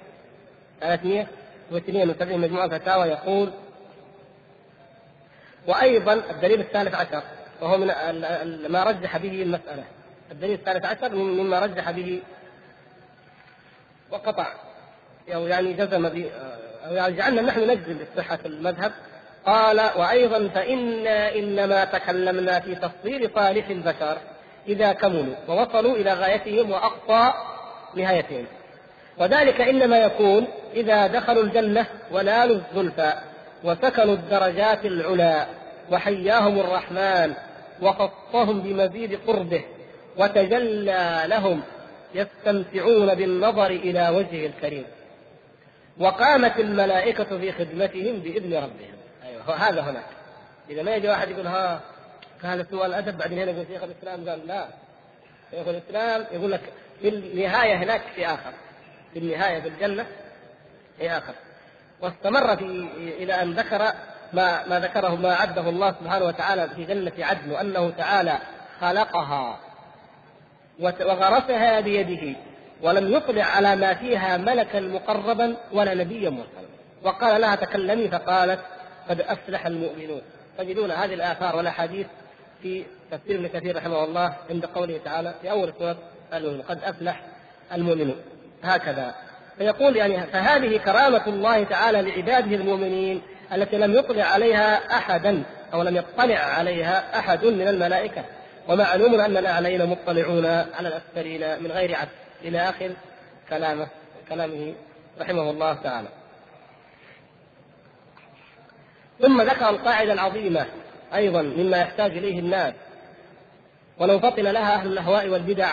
[0.80, 3.50] 372 مجموعة فتاوى يقول
[5.66, 7.22] وأيضا الدليل الثالث عشر
[7.60, 7.86] وهو من
[8.68, 9.84] ما رجح به المسألة.
[10.32, 12.22] الدليل الثالث عشر مما رجح به
[14.10, 14.46] وقطع
[15.34, 16.30] أو يعني جزم به
[16.86, 18.92] أو يعني جعلنا نحن نجزم بصحة المذهب.
[19.46, 24.18] قال وأيضا فإنا إنما تكلمنا في تفضيل صالح البشر.
[24.68, 27.32] إذا كملوا ووصلوا إلى غايتهم وأقصى
[27.94, 28.44] نهايتهم.
[29.18, 33.12] وذلك إنما يكون إذا دخلوا الجنة ونالوا الزلفى
[33.64, 35.46] وسكنوا الدرجات العلى
[35.90, 37.34] وحياهم الرحمن
[37.82, 39.64] وخصهم بمزيد قربه
[40.18, 41.62] وتجلى لهم
[42.14, 44.84] يستمتعون بالنظر إلى وجهه الكريم.
[46.00, 48.98] وقامت الملائكة في خدمتهم بإذن ربهم.
[49.24, 50.06] أيوة هذا هناك.
[50.70, 51.80] إذا ما يجي واحد يقول ها
[52.46, 53.18] هذا سوء الأدب.
[53.18, 54.68] بعدين هنا شيخ الإسلام قال لا.
[55.50, 56.60] شيخ الإسلام يقول لك
[57.00, 58.52] في النهاية هناك في آخر.
[59.12, 60.06] في النهاية في الجنة
[60.98, 61.34] في آخر.
[62.00, 62.64] واستمر في
[62.96, 63.92] إلى أن ذكر
[64.32, 68.38] ما ما ذكره ما عده الله سبحانه وتعالى في جنة عدن وأنه تعالى
[68.80, 69.58] خلقها
[70.80, 72.38] وغرسها بيده
[72.82, 76.68] ولم يطلع على ما فيها ملكا مقربا ولا نبيا مرسلا.
[77.02, 78.60] وقال لها تكلمي فقالت
[79.08, 80.22] قد أفلح المؤمنون.
[80.58, 82.06] تجدون هذه الآثار والأحاديث
[82.62, 85.96] في تفسير ابن كثير رحمه الله عند قوله تعالى في أول سورة
[86.32, 87.20] المؤمنون قد أفلح
[87.72, 88.16] المؤمنون.
[88.62, 89.14] هكذا.
[89.58, 95.42] فيقول يعني فهذه كرامة الله تعالى لعباده المؤمنين التي لم يطلع عليها أحدا
[95.74, 98.24] أو لم يطلع عليها أحد من الملائكة.
[98.68, 102.08] ومعلوم أن الأعلين مطلعون على الأسفلين من غير عد.
[102.44, 102.90] إلى آخر
[103.48, 103.88] كلامه
[104.28, 104.74] كلامه
[105.20, 106.08] رحمه الله تعالى.
[109.20, 110.66] ثم ذكر القاعدة العظيمة
[111.14, 112.74] أيضا مما يحتاج إليه الناس.
[113.98, 115.70] ولو فطن لها أهل الأهواء والبدع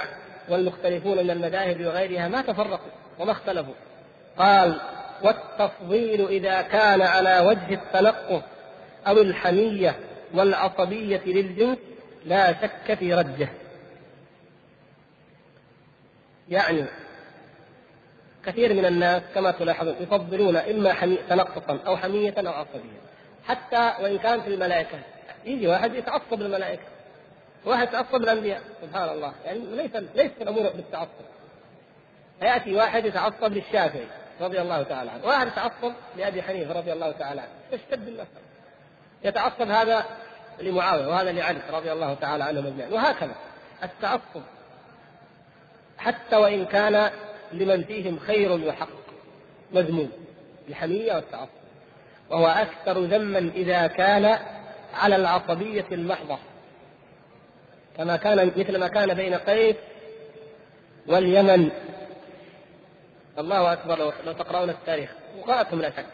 [0.50, 3.74] والمختلفون من المذاهب وغيرها ما تفرقوا وما اختلفوا.
[4.38, 4.80] قال
[5.24, 8.44] والتفضيل إذا كان على وجه التنقص
[9.08, 9.96] أو الحمية
[10.34, 11.78] والعصبية للجنس
[12.26, 13.50] لا شك في رده.
[16.50, 16.86] يعني
[18.46, 21.18] كثير من الناس كما تلاحظون يفضلون إما.
[21.30, 23.00] تنقصا أو حمية أو عصبية.
[23.48, 25.00] حتى وإن كان في الملائكة
[25.46, 26.84] يجي واحد يتعصب للملائكة.
[27.66, 28.62] واحد يتعصب للأنبياء.
[28.82, 29.34] سبحان الله.
[29.46, 31.26] يعني ليس ليس الأمور بالتعصب.
[32.42, 34.08] يأتي واحد يتعصب للشافعي
[34.42, 35.26] رضي الله تعالى عنه.
[35.26, 37.52] واحد يتعصب لأبي حنيفة رضي الله تعالى عنه.
[37.72, 38.46] تشتد المسألة
[39.24, 40.06] يتعصب هذا
[40.60, 42.94] لمعاوية وهذا لعلي رضي الله تعالى عنهم أجمعين.
[42.94, 43.36] وهكذا.
[43.84, 44.42] التعصب.
[45.98, 47.12] حتى وإن كان
[47.52, 48.90] لمن فيهم خير يحق
[49.72, 50.12] مذموم.
[50.70, 51.50] الحمية والتعصب.
[52.30, 54.40] وهو أكثر ذما إذا كان
[54.96, 56.38] على العصبية المحضة.
[57.98, 59.76] كما كان مثل ما كان بين قيس
[61.08, 61.70] واليمن.
[63.38, 65.10] الله أكبر لو تقرؤون التاريخ.
[65.38, 66.06] وقرأتم لا شك.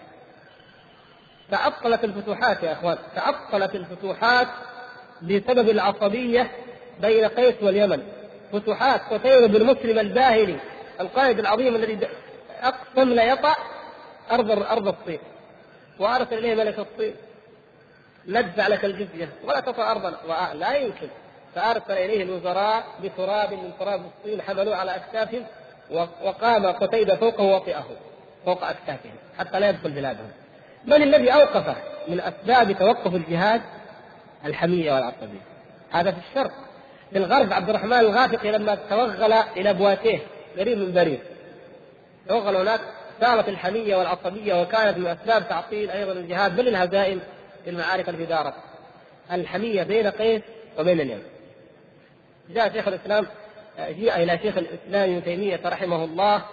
[1.51, 2.97] تعطلت الفتوحات يا إخوان.
[3.15, 4.47] تعطلت الفتوحات
[5.21, 6.51] بسبب العصبية
[7.01, 8.03] بين قيس واليمن.
[8.53, 10.59] فتوحات قتيبة بن مسلم الباهلي
[10.99, 12.07] القائد العظيم الذي
[12.61, 13.55] أقسم لا يطأ
[14.31, 15.19] ارض أرض الصين.
[15.99, 17.13] وأرسل إليه ملك الصين.
[18.27, 19.29] ندفع لك الجزية.
[19.43, 20.17] ولا تطأ ارضنا
[20.53, 21.07] لا يمكن.
[21.55, 25.45] فأرسل إليه الوزراء بتراب من تراب الصين حملوه على أكتافهم
[26.23, 27.85] وقام قتيبة فوقه وطئه
[28.45, 29.15] فوق أكتافهم.
[29.39, 30.31] حتى لا يدخل بلادهم.
[30.85, 31.75] من الذي اوقفه
[32.07, 33.61] من أسباب توقف الجهاد؟
[34.45, 35.41] الحمية والعصبيه
[35.91, 36.51] هذا في الشرق.
[37.11, 40.19] في الغرب عبد الرحمن الغافقي لما توغل إلى بواتيه
[40.57, 41.19] قريب من باريس
[42.27, 42.79] توغل هناك
[43.21, 46.55] صارت الحمية والعصبيه وكانت من أسباب تعطيل أيضا الجهاد.
[46.55, 47.21] بل الهزائم
[47.63, 48.53] في المعارك التي دارت
[49.31, 50.41] الحمية بين قيس
[50.79, 51.23] وبين اليمن
[52.49, 53.27] جاء شيخ الإسلام
[53.79, 56.43] جيء إلى شيخ الإسلام ابن تيمية رحمه الله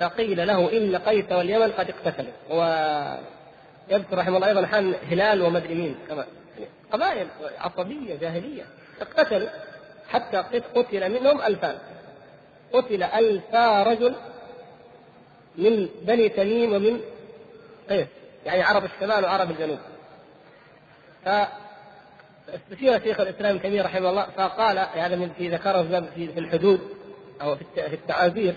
[0.00, 5.94] فقيل له إن قيس واليمن قد اقتتلوا ويذكر رحمه الله أيضا حال هلال ومدري مين
[6.08, 6.26] كما
[6.92, 7.26] قبائل
[7.58, 8.64] عصبية جاهلية
[9.00, 9.48] اقتتلوا
[10.10, 10.36] حتى
[10.74, 11.78] قتل منهم ألفان.
[12.72, 14.14] قتل ألفا رجل
[15.56, 17.00] من بني تميم ومن
[17.90, 18.06] قيس.
[18.46, 19.78] يعني عرب الشمال وعرب الجنوب.
[21.24, 25.82] فاستشير شيخ الإسلام ابن رحمه الله فقال هذا من في ذكره
[26.14, 26.80] في الحدود
[27.42, 28.54] أو في التعازير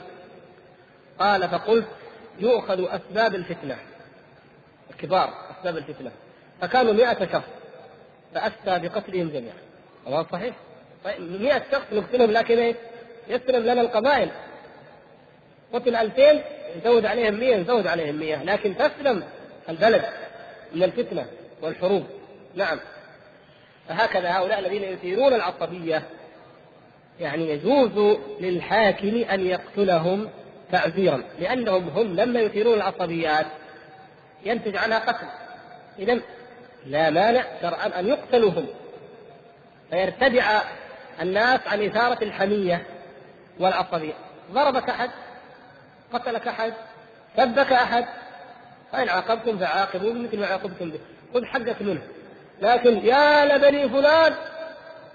[1.19, 1.87] قال فقلت
[2.39, 3.77] يؤخذ أسباب الفتنة
[4.89, 6.11] الكبار أسباب الفتنة.
[6.61, 7.47] فكانوا مئة شخص
[8.35, 9.55] فأفتى بقتلهم جميعا.
[10.07, 10.55] هو صحيح؟
[11.03, 12.75] طيب 100 شخص نقتلهم لكن إيه؟
[13.27, 14.29] يسلم لنا القبائل.
[15.73, 16.41] قتل 2000
[16.77, 19.23] نزود عليهم 100 نزود عليهم 100 لكن تسلم.
[19.69, 20.05] البلد
[20.75, 21.25] من الفتنة
[21.61, 22.03] والحروب.
[22.55, 22.79] نعم.
[23.89, 26.03] فهكذا هؤلاء الذين يثيرون العصبية
[27.19, 30.29] يعني يجوز للحاكم أن يقتلهم
[30.71, 33.45] تعذيرا لأنهم هم لما يثيرون العصبيات
[34.45, 35.27] ينتج عنها قتل.
[35.99, 36.19] اذا
[36.85, 38.65] لا مانع شرعا أن يقتلوا هم
[39.89, 40.61] فيرتدع
[41.21, 42.85] الناس عن إثارة الحمية
[43.59, 44.13] والعصبية.
[44.51, 45.09] ضربك أحد
[46.13, 46.73] قتلك أحد
[47.37, 48.05] سبك أحد
[48.93, 50.99] فإن عاقبتم فعاقبوا بمثل ما عاقبتم به.
[51.33, 52.01] خذ حقك منه.
[52.61, 54.33] لكن يا لبني فلان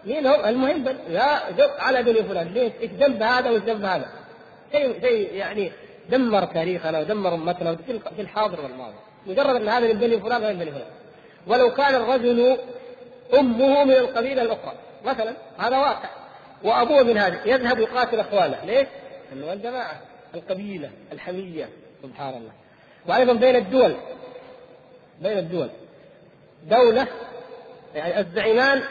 [0.05, 1.41] مين هو؟ المهم يا
[1.79, 2.47] على بني فلان.
[2.55, 4.09] ليش؟ إيش ذنب هذا والذنب هذا؟
[4.73, 5.73] شيء شيء يعني
[6.09, 7.77] دمر تاريخنا ودمر أمتنا
[8.17, 8.97] في الحاضر والماضي.
[9.27, 10.91] مجرد أن هذا من بني فلان من بني فلان.
[11.47, 12.59] ولو كان الرجل
[13.39, 14.75] أمه من القبيلة الأخرى.
[15.05, 16.09] مثلا هذا واقع.
[16.65, 17.41] وأبوه من هذه.
[17.45, 18.65] يذهب يقاتل أخوانه.
[18.65, 18.89] ليش؟
[19.33, 20.01] انه الجماعة
[20.35, 21.69] القبيلة الحمية.
[22.03, 22.53] سبحان الله.
[23.07, 23.97] وأيضا بين الدول
[25.21, 25.71] بين الدول.
[26.71, 27.07] دولة
[27.95, 28.83] يعني الزعيمان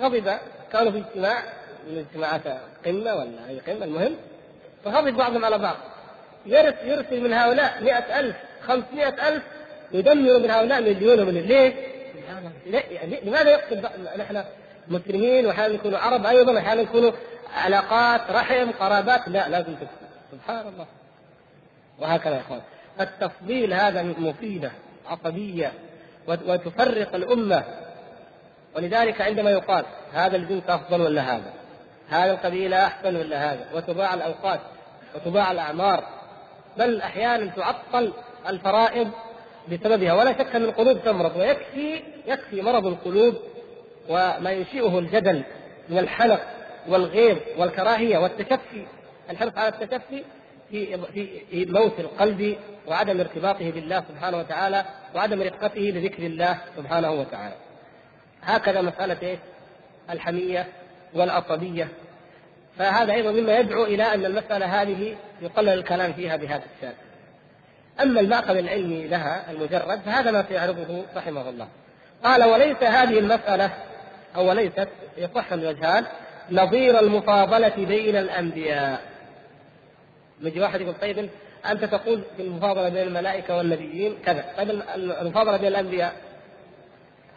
[0.00, 0.38] غضب
[0.72, 1.42] كانوا في اجتماع
[1.90, 2.42] من اجتماعات
[2.86, 4.16] قمة ولا أي قمة المهم
[4.84, 5.76] فغضب بعضهم على بعض.
[6.46, 9.42] يرسل من هؤلاء مئة ألف خمسمائة ألف
[9.92, 10.80] يدمر من هؤلاء
[11.22, 11.74] ومن ليه؟
[12.72, 13.82] يعني لماذا يقتل
[14.18, 14.44] نحن
[14.88, 17.12] مسلمين واحيانا نكون عرب أيضا واحيانا نكون
[17.54, 19.28] علاقات رحم قرابات.
[19.28, 19.86] لا لازم تقتل
[20.32, 20.86] سبحان الله.
[21.98, 22.60] وهكذا يا إخوان.
[23.00, 24.70] التفضيل هذا مفيدة
[25.06, 25.72] عصبية
[26.28, 27.64] وتفرق الأمة.
[28.76, 31.52] ولذلك عندما يقال هذا الجنس أفضل ولا هذا؟
[32.08, 34.60] هذا القبيلة أحسن ولا هذا؟ وتباع الأوقات
[35.14, 36.04] وتباع الأعمار.
[36.78, 38.12] بل أحيانا تعطل
[38.48, 39.10] الفرائض
[39.72, 40.12] بسببها.
[40.12, 43.34] ولا شك أن القلوب تمرض ويكفي يكفي مرض القلوب
[44.08, 45.42] وما ينشئه الجدل
[45.88, 46.40] من الحلق
[46.88, 48.86] والغيظ والكراهية والتشفي.
[49.30, 50.24] الحرص على التشفي
[50.70, 50.98] في
[51.50, 52.56] في موت القلب
[52.86, 57.54] وعدم ارتباطه بالله سبحانه وتعالى وعدم رقته لذكر الله سبحانه وتعالى.
[58.42, 59.38] هكذا مسألة؟
[60.10, 60.66] الحمية
[61.14, 61.88] والعصبية
[62.78, 66.92] فهذا أيضا مما يدعو إلى أن المسألة هذه يقلل الكلام فيها بهذا الشان
[68.02, 71.68] أما المأخذ العلمي لها المجرد فهذا ما سيعرضه رحمه الله
[72.24, 73.70] قال وليس هذه المسألة
[74.36, 76.04] أو وليست يصح الوجهان
[76.50, 79.00] نظير المفاضلة بين الأنبياء
[80.40, 81.30] يجي واحد يقول طيب
[81.66, 84.44] أنت تقول في المفاضلة بين الملائكة والنبيين كذا.
[84.56, 86.16] طيب المفاضلة بين الأنبياء.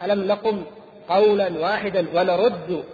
[0.02, 0.64] ألم نقم
[1.08, 2.84] قولا واحدا ونرد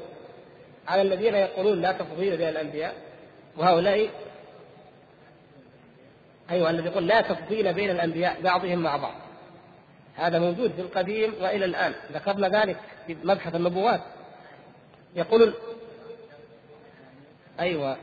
[0.89, 2.95] على الذين يقولون لا تفضيل بين الأنبياء؟
[3.57, 4.11] وهؤلاء
[6.51, 9.15] أيوه الذي يقول لا تفضيل بين الأنبياء بعضهم مع بعض.
[10.15, 11.95] هذا موجود في القديم وإلى الآن.
[12.13, 12.77] ذكرنا ذلك
[13.07, 14.01] في مبحث النبوات.
[15.17, 15.55] يقول
[17.61, 17.97] أيوه.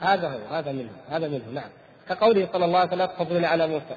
[0.00, 1.70] هذا هو هذا منه هذا منه نعم.
[2.08, 3.96] كقوله صلى الله عليه وسلم لا تفضلون على موسى.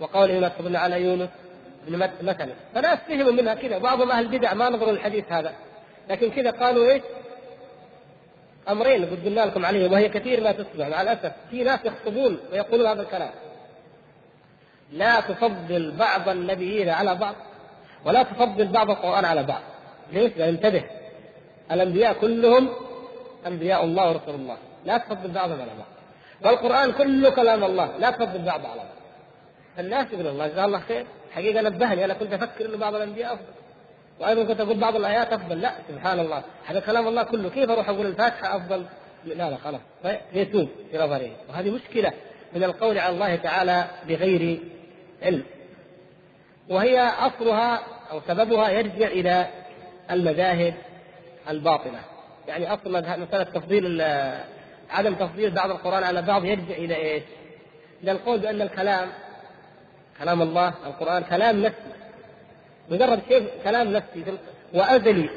[0.00, 1.28] وقوله لا تفضلون على يونس
[2.22, 2.52] مثلا.
[2.74, 3.78] فناس فهموا منها كذا.
[3.78, 5.52] بعضهم أهل البدع ما نظروا للحديث هذا.
[6.10, 7.02] لكن كذا قالوا إيش؟
[8.68, 10.88] أمرين قد قلنا لكم عليه وهي كثير ما تسمع.
[10.88, 13.30] مع الأسف في ناس يخطبون ويقولون هذا الكلام.
[14.92, 17.34] لا تفضل بعض النبيين على بعض
[18.04, 19.62] ولا تفضل بعض القرآن على بعض.
[20.12, 20.84] ليش؟ انتبه.
[21.72, 22.70] الأنبياء كلهم
[23.46, 24.56] أنبياء الله ورسول الله.
[24.84, 25.88] لا تفضل بعضهم على بعض.
[26.44, 27.96] والقرآن كله كلام الله.
[27.96, 28.86] لا تفضل بعض على بعض.
[29.78, 31.06] الناس يقول الله جزاه الله خير.
[31.32, 32.04] حقيقة نبهني.
[32.04, 33.44] أنا كنت أفكر إنه بعض الأنبياء أفضل.
[34.20, 35.60] وأيضا كنت أقول بعض الآيات أفضل.
[35.60, 36.42] لا سبحان الله.
[36.66, 37.50] هذا كلام الله كله.
[37.50, 38.84] كيف أروح أقول الفاتحة أفضل؟
[39.24, 39.80] لا لا خلاص.
[40.32, 42.12] يتوب في نظره وهذه مشكلة
[42.52, 44.60] من القول على الله تعالى بغير
[45.22, 45.44] علم.
[46.68, 49.46] وهي أصلها أو سببها يرجع إلى
[50.10, 50.74] المذاهب
[51.48, 52.00] الباطلة.
[52.48, 54.02] يعني أصل مسألة تفضيل
[54.90, 57.22] عدم تفضيل بعض القرآن على بعض يرجع إلى إيش؟
[58.02, 59.08] إلى القول بأن الكلام
[60.18, 61.92] كلام الله القرآن كلام نفسي.
[62.90, 64.24] مجرد شيء كلام نفسي
[64.74, 65.30] وأزلي.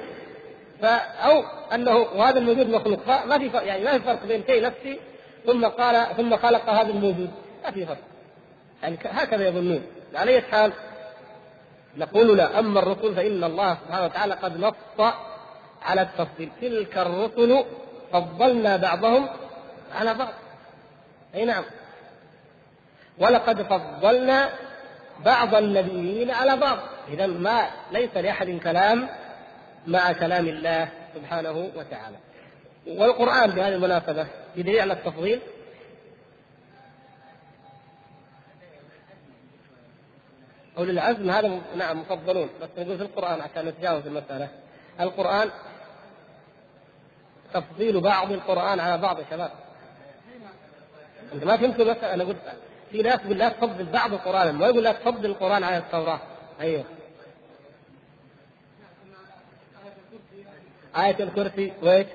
[1.23, 1.43] أو
[1.73, 3.25] أنه وهذا الموجود مخلوق.
[3.25, 4.99] ما في فرق يعني ما في فرق بين شيء نفسي
[5.45, 7.31] ثم قال ثم خلق هذا الموجود.
[7.63, 7.97] ما في فرق.
[8.83, 9.83] يعني هكذا يظنون.
[10.15, 10.73] على أي حال
[11.97, 12.59] نقول لا.
[12.59, 15.13] أما الرسل فإن الله سبحانه وتعالى قد نص
[15.81, 16.49] على التفضيل.
[16.61, 17.63] تلك الرسل
[18.11, 19.29] فضلنا بعضهم
[19.93, 20.33] على بعض.
[21.35, 21.63] أي نعم.
[23.17, 24.49] ولقد فضلنا
[25.19, 26.77] بعض النبيين على بعض.
[27.07, 29.09] اذا ما ليس لأحد كلام
[29.87, 32.17] مع كلام الله سبحانه وتعالى.
[32.87, 35.39] والقرآن بهذه المناسبة بدليل على التفضيل.
[40.77, 42.49] أولي العزم هذا نعم مفضلون.
[42.61, 44.49] بس نقول في القرآن عشان نتجاوز المسألة.
[44.99, 45.49] القرآن
[47.53, 49.51] تفضيل بعض القرآن على بعض يا شباب.
[51.33, 52.37] أنت ما فهمت المسألة أنا قلت
[52.91, 56.19] في ناس يقول لا تفضل بعض القرآن ما يقول لا تفضل القرآن على التوراة.
[56.61, 56.83] أيوه.
[60.97, 62.07] آية الكرسي وإيش؟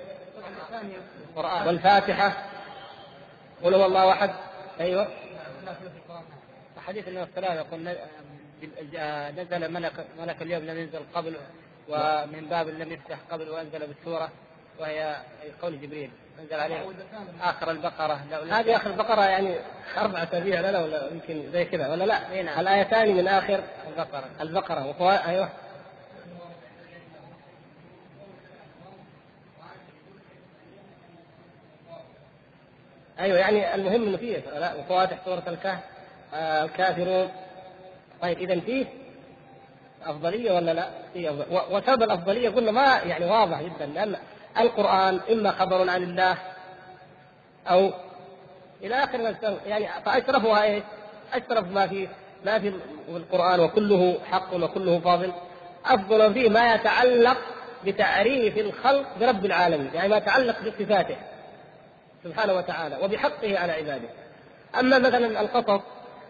[1.36, 2.48] والفاتحة.
[3.64, 4.30] قل هو الله أحد.
[4.80, 5.08] أيوه.
[6.86, 7.96] حديث النبي صلى الله يقول
[9.36, 11.36] نزل ملك ملك اليوم لم ينزل قبل
[11.88, 14.30] ومن باب لم يفتح قبل وأنزل بالسورة
[14.80, 15.16] وهي
[15.62, 16.10] قول جبريل.
[16.38, 16.84] انزل عليه
[17.42, 18.20] آخر البقرة.
[18.50, 19.54] هذه آخر البقره يعني
[19.96, 22.60] أربع اسابيع لا لا ولا يمكن زي كذا ولا لا؟ نعم.
[22.60, 24.24] الآيتان من آخر البقرة.
[24.40, 25.10] البقرة.
[25.28, 25.48] أيوه.
[33.18, 34.38] أيوه يعني المهم إنه فيه.
[34.38, 35.80] لا وفواتح سورة الكهف.
[36.34, 37.28] آه الكافرون.
[38.22, 38.86] طيب اذا فيه
[40.06, 41.30] أفضلية ولا لا؟ فيه
[41.70, 42.48] وسبب الأفضلية.
[42.48, 44.16] قلنا ما يعني واضح جدا لأن
[44.58, 46.36] القرآن إما خبر عن الله
[47.66, 47.92] أو
[48.82, 49.34] إلى آخر ما
[49.66, 50.82] يعني فأشرفها إيش؟
[51.32, 52.08] أشرف ما في
[52.44, 52.72] ما في
[53.08, 55.32] القرآن وكله حق وكله فاضل.
[55.86, 57.36] أفضل فيه ما يتعلق
[57.84, 61.16] بتعريف الخلق برب العالمين يعني ما يتعلق بصفاته
[62.24, 64.08] سبحانه وتعالى وبحقه على عباده.
[64.80, 65.80] أما مثلا القصص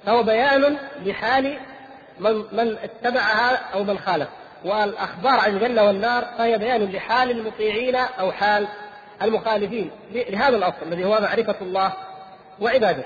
[0.07, 1.59] فهو بيان لحال
[2.21, 4.29] من من اتبعها أو من خالف.
[4.65, 8.69] والأخبار عن الجنه والنار فهي بيان لحال المطيعين أو حال
[9.23, 11.93] المخالفين لهذا الأصل الذي هو معرفة الله
[12.61, 13.05] وعباده.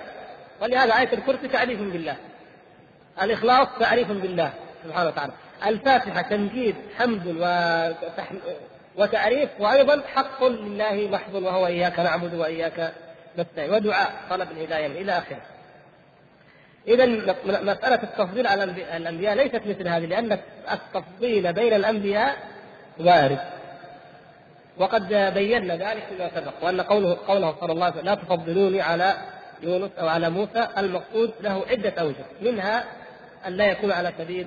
[0.62, 2.16] ولهذا آية الكرسي تعريف بالله.
[3.22, 4.52] الإخلاص تعريف بالله
[4.84, 5.32] سبحانه وتعالى.
[5.66, 7.26] الفاتحة تمجيد حمد
[8.96, 12.92] وتعريف وأيضا حق لله محض وهو إياك نعبد وإياك
[13.38, 13.74] نستعين.
[13.74, 15.40] ودعاء طلب الهداية إلى آخره.
[16.88, 17.06] إذا
[17.44, 18.64] مسألة التفضيل على
[18.96, 20.38] الأنبياء ليست مثل هذه لأن
[20.72, 22.36] التفضيل بين الأنبياء
[23.00, 23.38] وارد.
[24.78, 29.14] وقد بينا ذلك فيما سبق وأن قوله قوله صلى الله عليه وسلم لا تفضلوني على
[29.62, 32.84] يونس أو على موسى المقصود له عدة أوجه منها
[33.46, 34.46] أن لا يكون على سبيل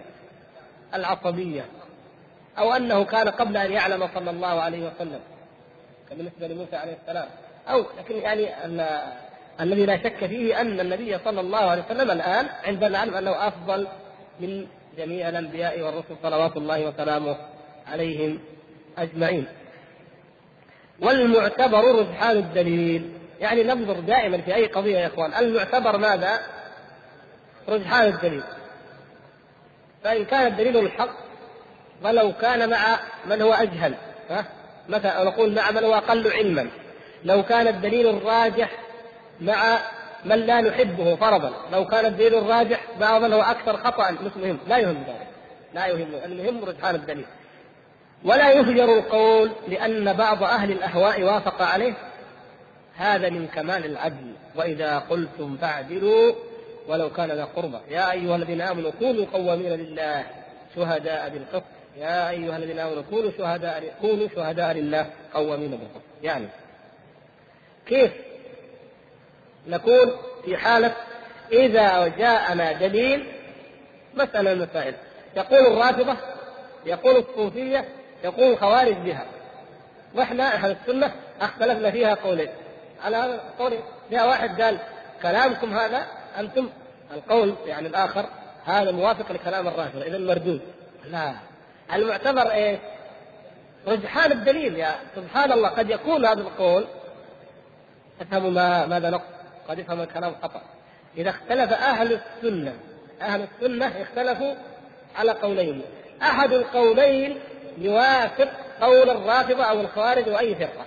[0.93, 1.65] العصبية
[2.57, 5.19] أو أنه كان قبل أن يعلم صلى الله عليه وسلم
[6.09, 7.27] بالنسبة لموسى عليه السلام
[7.69, 8.99] أو لكن يعني أن
[9.61, 13.87] الذي لا شك فيه أن النبي صلى الله عليه وسلم الآن عندنا نعلم أنه أفضل
[14.39, 17.37] من جميع الأنبياء والرسل صلوات الله وسلامه
[17.87, 18.39] عليهم
[18.97, 19.45] أجمعين.
[21.01, 26.39] والمعتبر رجحان الدليل، يعني ننظر دائما في أي قضية يا إخوان، المعتبر ماذا؟
[27.69, 28.43] رجحان الدليل.
[30.03, 31.15] فإن كان الدليل الحق
[32.03, 33.95] فلو كان مع من هو أجهل،
[34.29, 34.45] ها؟
[34.89, 36.67] مثلا نقول مع من هو أقل علما.
[37.23, 38.84] لو كان الدليل الراجح
[39.41, 39.79] مع
[40.25, 41.53] من لا نحبه فرضا.
[41.71, 44.11] لو كان الدليل الراجح من هو أكثر خطأ.
[44.11, 45.27] مش مهم لا يهم ذلك.
[45.73, 47.25] لا يهم المهم رجحان الدليل.
[48.23, 51.93] ولا يهجر القول لأن بعض أهل الأهواء وافق عليه.
[52.95, 54.33] هذا من كمال العدل.
[54.55, 56.33] وإذا قلتم فاعدلوا
[56.87, 57.77] ولو كان ذا قربى.
[57.89, 60.25] يا أيها الذين آمنوا كونوا قوامين لله
[60.75, 61.63] شهداء بالقسط.
[61.97, 66.05] يا أيها الذين آمنوا كونوا شهداء كونوا شهداء لله قوامين بالقسط.
[66.23, 66.47] يعني
[67.85, 68.11] كيف
[69.67, 70.11] نكون
[70.45, 70.95] في حالة
[71.51, 73.25] إذا جاءنا دليل
[74.13, 74.93] مسألة من المسائل.
[75.35, 76.17] يقول الرافضة
[76.85, 77.85] يقول الصوفية
[78.23, 79.25] يقول الخوارج بها.
[80.15, 81.11] وإحنا أهل السنة
[81.41, 82.49] أختلفنا فيها قولين.
[83.03, 84.77] على هذا القول فيها واحد قال
[85.21, 86.05] كلامكم هذا
[86.39, 86.69] أنتم.
[87.13, 88.25] القول يعني الآخر
[88.65, 90.05] هذا موافق لكلام الرافضة.
[90.05, 90.61] اذا مردود.
[91.05, 91.33] لا.
[91.93, 92.79] المعتبر إيه؟
[93.87, 94.77] رجحان الدليل.
[94.77, 96.85] يا سبحان الله قد يكون هذا القول.
[98.21, 99.34] افهموا ما ماذا نقصد.
[99.69, 100.61] قد يفهم الكلام خطأ
[101.17, 102.73] إذا اختلف أهل السنة
[103.21, 104.53] أهل السنة اختلفوا
[105.15, 105.81] على قولين
[106.21, 107.39] أحد القولين
[107.77, 108.47] يوافق
[108.81, 110.85] قول الرافضة أو الخوارج أو اي فرقة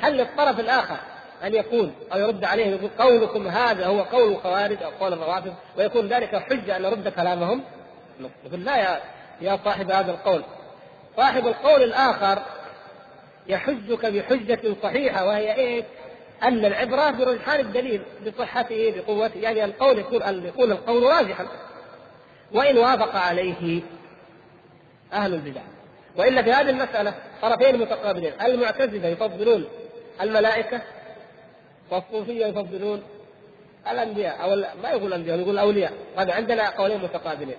[0.00, 0.96] هل للطرف الآخر
[1.44, 6.08] أن يقول أو يرد عليه يقول قولكم هذا هو قول الخوارج أو قول الروافض ويكون
[6.08, 7.62] ذلك حجة أن نرد كلامهم؟
[8.46, 9.00] يقول لا يا
[9.40, 10.42] يا صاحب هذا القول
[11.16, 12.42] صاحب القول الآخر
[13.46, 15.84] يحجك بحجة صحيحة وهي إيه؟
[16.42, 21.46] أن العبرة برجحان الدليل بصحته بقوته يعني القول يكون ان يكون القول راجحا
[22.52, 23.82] وإن وافق عليه
[25.12, 25.60] أهل البدع.
[26.16, 28.32] وإلا في هذه المسألة طرفين متقابلين.
[28.42, 29.64] المعتزلة يفضلون
[30.20, 30.80] الملائكة
[31.90, 33.02] والصوفية يفضلون
[33.90, 35.92] الأنبياء أو ما يقول الأنبياء يقول الأولياء.
[36.16, 37.56] هذا عندنا قولين متقابلين.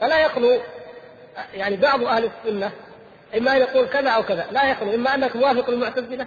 [0.00, 0.60] فلا يخلو
[1.54, 2.72] يعني بعض أهل السنة
[3.36, 6.26] إما أن يقول كذا أو كذا لا يخلو إما أنك موافق المعتزله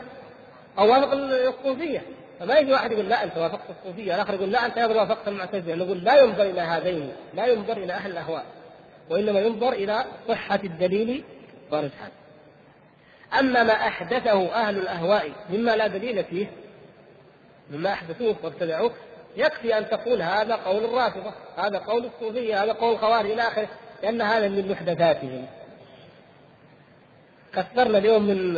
[0.77, 2.01] أو وافق الصوفية.
[2.39, 4.15] فما يجي واحد يقول لا أنت وافقت الصوفية.
[4.15, 5.75] الآخر يقول لا أنت أيضا وافقت المعتزلة.
[5.75, 8.45] نقول لا ينظر إلى هذين لا ينظر إلى أهل الأهواء
[9.09, 11.23] وإنما ينظر إلى صحة الدليل
[11.71, 12.11] ورجحان
[13.39, 16.47] أما ما أحدثه أهل الأهواء مما لا دليل فيه
[17.71, 18.91] مما أحدثوه وابتدعوه
[19.37, 23.67] يكفي أن تقول هذا قول الرافضة هذا قول الصوفية هذا قول الخوارج إلى آخره
[24.03, 25.45] لأن هذا من محدثاتهم.
[27.53, 28.57] كثرنا اليوم من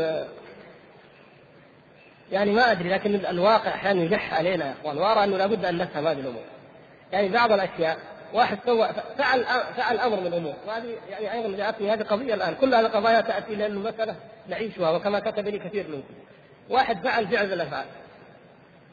[2.31, 6.07] يعني ما أدري لكن الواقع أحيانا يلح علينا يا اخوان وارى أنه لابد أن نفهم
[6.07, 6.43] هذه الأمور.
[7.11, 7.97] يعني بعض الأشياء
[8.33, 9.45] واحد سوى فعل
[9.77, 10.53] فعل أمر من الأمور.
[10.67, 12.55] وهذه يعني أيضا جاءتني هذه قضية الآن.
[12.55, 14.15] كل هذه القضايا تأتي لأنه مساله
[14.47, 16.13] نعيشها وكما كتب لي كثير منكم
[16.69, 17.85] واحد فعل فعل الأفعال.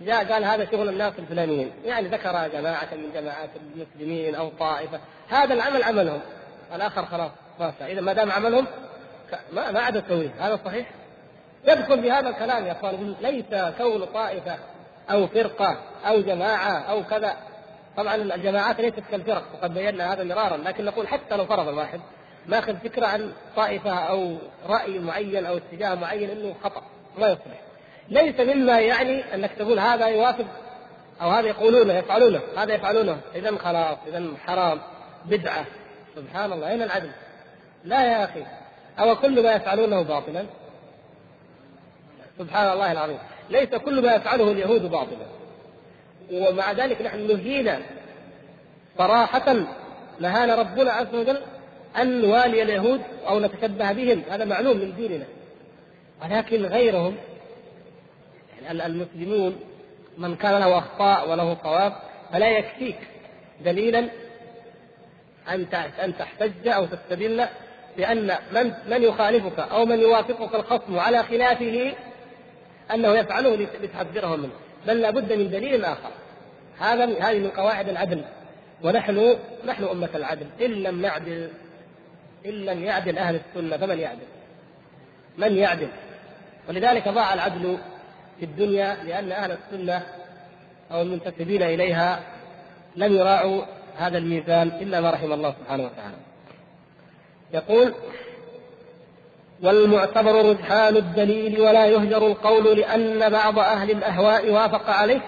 [0.01, 1.71] جاء قال هذا شغل الناس الفلانيين.
[1.85, 5.01] يعني ذكر جماعة من جماعات المسلمين أو طائفة.
[5.29, 6.21] هذا العمل عملهم.
[6.75, 8.67] الآخر خلاص خلاص إذا ما دام عملهم
[9.53, 10.87] ما ما عاد تسويه هذا صحيح؟
[11.67, 13.15] يدخل بهذا الكلام يا إخوان.
[13.21, 14.59] ليس كون طائفة
[15.11, 17.37] أو فرقة أو جماعة أو كذا.
[17.97, 22.01] طبعا الجماعات ليست كالفرق وقد بينا هذا مرارا لكن نقول حتى لو فرض الواحد
[22.47, 24.37] ماخذ فكرة عن طائفة أو
[24.67, 26.83] رأي معين أو اتجاه معين إنه خطأ
[27.19, 27.61] ما يصلح.
[28.09, 30.47] ليس مما يعني أنك تقول هذا يوافق
[31.23, 32.41] أو هذا يقولونه يفعلونه.
[32.57, 33.21] هذا يفعلونه.
[33.35, 34.81] اذا خلاص اذا حرام.
[35.25, 35.65] بدعة.
[36.17, 36.71] سبحان الله.
[36.71, 37.11] أين العدل؟
[37.85, 38.45] لا يا أخي.
[38.99, 40.47] أو كل ما يفعلونه باطلا.
[42.39, 43.19] سبحان الله العظيم.
[43.51, 45.27] ليس كل ما يفعله اليهود باطلا
[46.33, 47.83] ومع ذلك نحن نهينا
[48.99, 49.57] صراحة
[50.21, 51.41] نهانا ربنا عز وجل
[51.97, 54.23] أن نوالي اليهود أو نتشبه بهم.
[54.31, 55.25] هذا معلوم من ديننا.
[56.23, 57.17] ولكن غيرهم
[58.63, 59.57] يعني المسلمون
[60.19, 61.93] من كان له أخطاء وله صواب
[62.33, 62.97] فلا يكفيك
[63.65, 64.09] دليلا
[65.49, 65.67] أن
[66.05, 67.47] أن تحتج أو تستدل
[67.97, 71.93] بأن من من يخالفك أو من يوافقك الخصم على خلافه
[72.95, 74.53] أنه يفعله لتحذره منه
[74.87, 76.11] بل لابد من دليل آخر
[76.79, 78.25] هذا هذه من قواعد العدل
[78.83, 81.51] ونحن نحن أمة العدل إن لم نعدل
[82.47, 84.27] إن لم يعدل أهل السنة فمن يعدل؟
[85.39, 85.89] من يعدل؟
[86.69, 87.79] ولذلك ضاع العدل
[88.39, 90.03] في الدنيا لأن أهل السنة
[90.93, 92.21] أو المنتسبين إليها
[92.97, 93.63] لم يراعوا
[93.97, 96.17] هذا الميزان إلا ما رحم الله سبحانه وتعالى.
[97.53, 97.95] يقول
[99.65, 105.21] والمعتبر رجحان الدليل ولا يهجر القول لأن بعض أهل الأهواء وافق عليه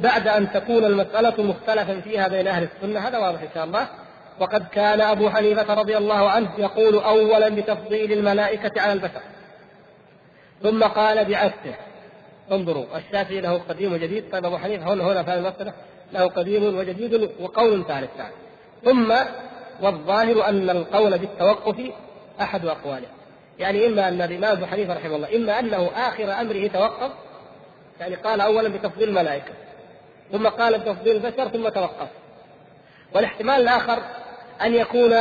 [0.00, 3.00] بعد أن تكون المسألة مختلفا فيها بين أهل السنة.
[3.00, 3.88] هذا واضح إن شاء الله.
[4.40, 9.20] وقد كان أبو حنيفة رضي الله عنه يقول أولا بتفضيل الملائكة على البشر
[10.62, 11.74] ثم قال بعكسه
[12.52, 14.24] انظروا الشافعي له قديم وجديد.
[14.32, 15.72] طيب أبو حنيفة هنا هنا في هذه المسألة
[16.12, 18.10] له قديم وجديد وقول ثالث.
[18.84, 19.14] ثم
[19.82, 21.76] والظاهر أن القول بالتوقف
[22.40, 23.17] أحد أقواله.
[23.58, 27.10] يعني إما أن الإمام أبو حنيفة رحمه الله إما أنه آخر أمره توقف
[28.00, 29.52] يعني قال اولا بتفضيل الملائكة
[30.32, 32.08] ثم قال بتفضيل البشر ثم توقف.
[33.14, 34.02] والاحتمال الآخر
[34.62, 35.14] أن يكون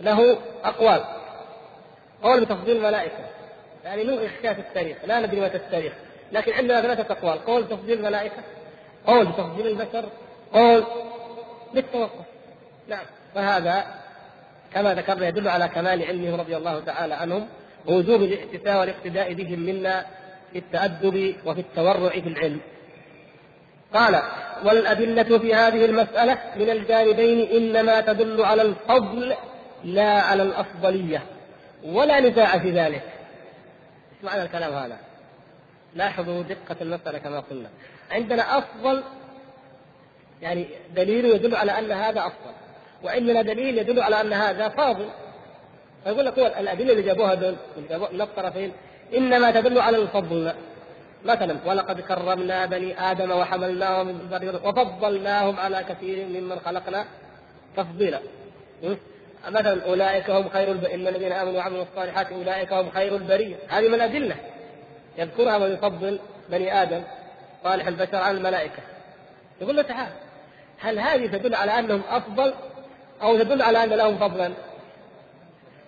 [0.00, 1.04] له أقوال.
[2.22, 3.18] قول بتفضيل الملائكة.
[3.84, 5.92] يعني اخشاء في التاريخ لا ندري متى التاريخ
[6.32, 7.44] لكن عندنا ثلاثة أقوال.
[7.44, 8.42] قول تفضيل الملائكة
[9.06, 10.04] قول بتفضيل البشر
[10.52, 10.84] قول
[11.74, 12.24] بالتوقف.
[12.88, 13.04] نعم
[13.34, 14.03] فهذا
[14.74, 17.46] كما ذكرنا يدل على كمال علمهم رضي الله تعالى عنهم
[17.86, 20.06] ووجوب الاحتساء والاقتداء بهم منا
[20.52, 22.60] في التأدب وفي التورع في العلم.
[23.94, 24.22] قال
[24.64, 29.34] والأدلة في هذه المسألة من الجانبين إنما تدل على الفضل
[29.84, 31.22] لا على الأفضلية
[31.84, 33.02] ولا نزاع في ذلك.
[34.12, 34.96] إيش معنى الكلام هذا؟
[35.94, 37.68] لاحظوا دقة المسألة كما قلنا.
[38.10, 39.02] عندنا أفضل
[40.42, 40.66] يعني
[40.96, 42.53] دليل يدل على أن هذا أفضل.
[43.04, 45.08] وعندنا دليل يدل على أن هذا فاضل.
[46.04, 47.56] فيقول لك هو الأدلة اللي جابوها دول
[48.12, 48.72] من الطرفين
[49.16, 50.52] إنما تدل على الفضل.
[51.24, 54.20] مثلا ولقد كرمنا بني آدم وحملناهم
[54.64, 57.04] وفضلناهم على كثير ممن خلقنا
[57.76, 58.20] تفضيلا.
[59.48, 60.84] مثلا أولئك هم خير الب...
[60.84, 63.56] إن الذين آمنوا وعملوا الصالحات أولئك هم خير البرية.
[63.68, 64.36] هذه من الأدلة.
[65.18, 67.02] يذكرها ويفضل بني آدم
[67.64, 68.82] صالح البشر عن الملائكة.
[69.60, 70.12] يقول له تعال
[70.80, 72.54] هل هذه تدل على أنهم أفضل؟
[73.24, 74.52] أو تدل على أن لهم فضلا؟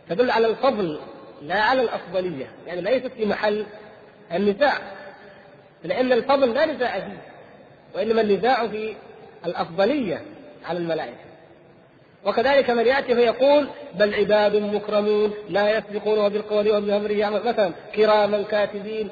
[0.09, 1.01] تدل على الفضل
[1.43, 2.47] لا على الأفضلية.
[2.67, 3.67] يعني ليست في محل
[4.33, 4.79] النزاع.
[5.85, 7.23] لأن الفضل لا نزاع فيه
[7.95, 8.95] وإنما النزاع في
[9.47, 10.23] الأفضلية
[10.65, 11.27] على الملائكة.
[12.25, 19.09] وكذلك من يأتي فيقول بل عباد مكرمون لا يسبقونه بالقول وبأمره يعمل مثلا كراما كاتبين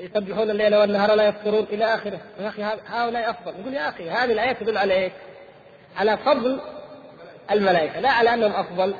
[0.00, 2.20] يسبحون الليل والنهار لا يفطرون إلى آخره.
[2.40, 3.52] يا أخي هؤلاء أفضل.
[3.60, 5.10] يقول يا أخي هذه الآيات تدل على؟
[5.96, 6.60] على فضل
[7.50, 8.94] الملائكة لا على أنهم أفضل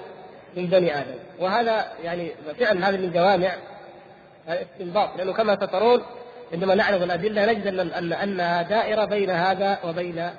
[0.57, 3.53] من بني آدم وهذا يعني فعلا هذا من جوامع
[4.49, 6.03] الاستنباط لأنه كما سترون
[6.53, 10.31] عندما نعرض الأدلة نجد أن أن أنها دائرة بين هذا وبين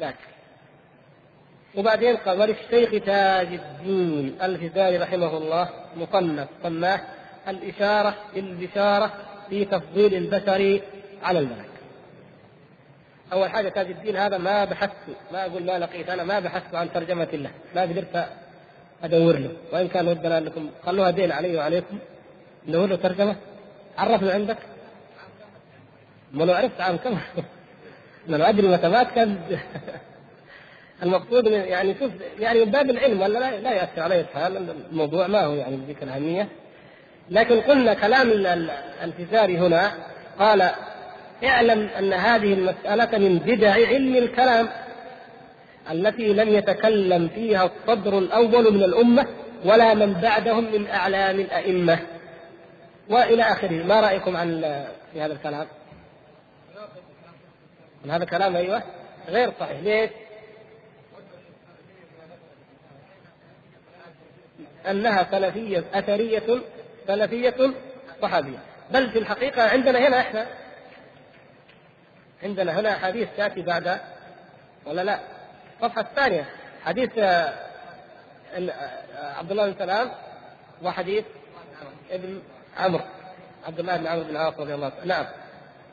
[0.00, 0.16] ذاك.
[1.76, 7.00] وبعدين قال وللشيخ تاج الدين الفزاري رحمه الله مصنف سماه
[7.48, 9.12] الإشارة البشارة
[9.50, 10.80] في تفضيل البشر
[11.22, 11.71] على الملك.
[13.32, 14.92] أول حاجة تاج الدين هذا ما بحثت
[15.32, 18.26] ما أقول ما لقيت أنا ما بحثت عن ترجمة له ما قدرت
[19.04, 19.50] أدور له.
[19.72, 21.98] وإن كان ودنا أنكم خلوها دين علي وعليكم
[22.68, 23.36] ندور له ترجمة.
[23.98, 24.58] عرفنا عندك.
[26.32, 27.18] ما لو عرفت عام كم.
[28.28, 29.38] لو أدري متى كان.
[31.02, 35.44] المقصود يعني شوف يعني من باب العلم ولا لا, لا يأتي عليه الحال الموضوع ما
[35.44, 36.48] هو يعني بذيك الأهمية
[37.30, 38.30] لكن قلنا كلام
[39.02, 39.92] الفزاري هنا
[40.38, 40.70] قال
[41.44, 44.68] اعلم أن هذه المسألة من بدع علم الكلام
[45.90, 49.26] التي لم يتكلم فيها الصدر الأول من الأمة
[49.64, 51.98] ولا من بعدهم من أعلام الأئمة.
[53.08, 53.84] وإلى آخره.
[53.84, 54.60] ما رأيكم عن
[55.12, 55.66] في هذا الكلام؟
[58.10, 58.82] هذا كلام أيوه.
[59.28, 59.80] غير صحيح.
[59.80, 60.10] ليش؟
[64.90, 66.62] أنها سلفية أثرية
[67.06, 67.72] سلفية
[68.22, 68.58] صحابية.
[68.90, 70.46] بل في الحقيقة عندنا هنا إحنا
[72.42, 74.00] عندنا هنا حديث تاتي بعد
[74.86, 75.20] ولا لا؟
[75.76, 76.44] الصفحه الثانية
[76.84, 77.54] حديث آه،
[78.54, 80.10] آه، عبد الله بن سلام
[80.82, 81.24] وحديث
[82.10, 82.42] ابن
[82.78, 83.04] عمرو
[83.66, 85.04] عبد الله بن عمرو بن العاص رضي الله عنه.
[85.04, 85.26] نعم.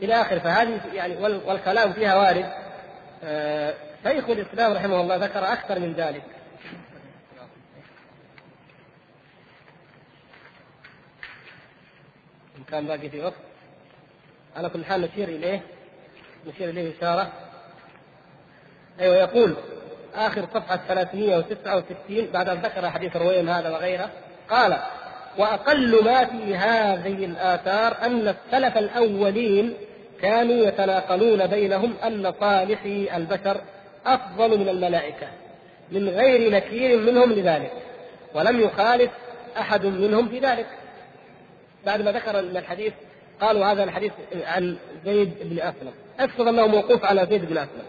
[0.02, 2.52] إلى آخره فهذه يعني والكلام فيها وارد.
[3.24, 3.74] آه،
[4.04, 6.24] شيخ الإسلام رحمه الله ذكر أكثر من ذلك.
[12.58, 13.34] إن كان باقي في وقت.
[14.58, 15.62] على كل حال نشير إليه.
[16.48, 17.32] نشير إليه إشارة.
[19.00, 19.56] أيوه يقول
[20.16, 24.10] آخر صفحة 369 بعد أن ذكر حديث الرويم هذا وغيره
[24.50, 24.78] قال
[25.38, 29.74] وأقل ما في هذه الآثار أن السلف الأولين
[30.22, 33.62] كانوا يتناقلون بينهم أن صالحي البشر
[34.06, 35.28] أفضل من الملائكة
[35.92, 37.72] من غير نكير منهم لذلك
[38.34, 39.12] ولم يخالف
[39.58, 40.68] أحد منهم في ذلك.
[41.86, 42.94] بعد ما ذكر الحديث
[43.42, 44.12] قالوا هذا الحديث
[44.46, 45.94] عن زيد بن أسلم.
[46.20, 47.84] افرض أنه موقوف على زيد بن أسلم.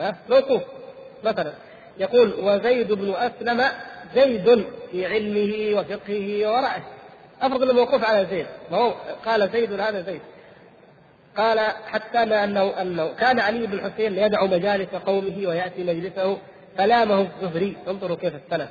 [0.00, 0.62] ها؟ موقوف.
[1.24, 1.52] مثلا
[1.98, 3.64] يقول وزيد بن أسلم
[4.14, 6.82] زيد في علمه وفقهه ورعه
[7.42, 8.46] أفرض أنه موقوف على زيد.
[8.70, 8.94] وهو
[9.26, 10.20] قال زيد هذا زيد.
[11.36, 16.38] قال حتى ما أنه أنه كان علي بن الحسين يدعو مجالس قومه ويأتي مجلسه
[16.78, 17.76] فلامه الزهري.
[17.88, 18.70] انظروا كيف السلف.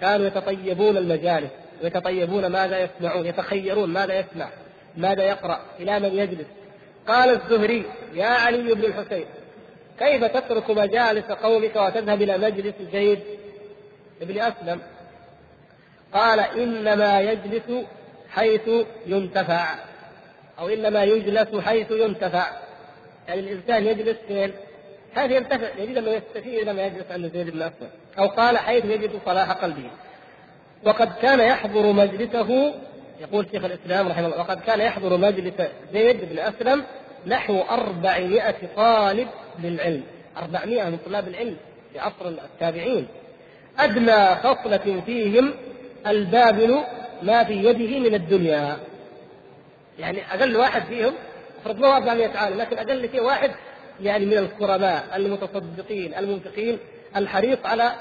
[0.00, 1.50] كانوا يتطيبون المجالس
[1.82, 4.48] ويتطيبون ماذا يسمعون يتخيرون ماذا يسمع
[4.96, 6.46] ماذا يقرأ إلى من يجلس؟
[7.08, 7.84] قال الزهري
[8.14, 9.24] يا علي بن الحسين
[9.98, 13.20] كيف تترك مجالس قومك وتذهب إلى مجلس زيد
[14.20, 14.80] بن أسلم
[16.12, 17.86] قال إنما يجلس
[18.30, 18.68] حيث
[19.06, 19.74] ينتفع
[20.58, 22.46] أو إنما يجلس حيث ينتفع.
[23.28, 24.52] يعني الإنسان يجلس فين؟
[25.16, 27.88] حيث ينتفع يجد أنه يستفيد لما يجلس عند زيد بن أسلم
[28.18, 29.90] أو قال حيث يجد صلاح قلبه.
[30.84, 32.74] وقد كان يحضر مجلسه
[33.20, 35.54] يقول شيخ الإسلام رحمه الله وقد كان يحضر مجلس
[35.92, 36.84] زيد بن أسلم
[37.26, 39.28] نحو 400 طالب
[39.62, 40.02] للعلم.
[40.36, 41.56] 400 من طلاب العلم
[41.92, 43.06] في عصر التابعين.
[43.78, 45.54] أدنى خصلة فيهم
[46.06, 46.80] البابل
[47.22, 48.76] ما في يده من الدنيا.
[49.98, 51.12] يعني أقل واحد فيهم
[51.60, 53.50] أفرض له 400 عالم لكن أقل شيء واحد
[54.02, 56.78] يعني من الكرماء المتصدقين المنفقين
[57.16, 57.92] الحريص على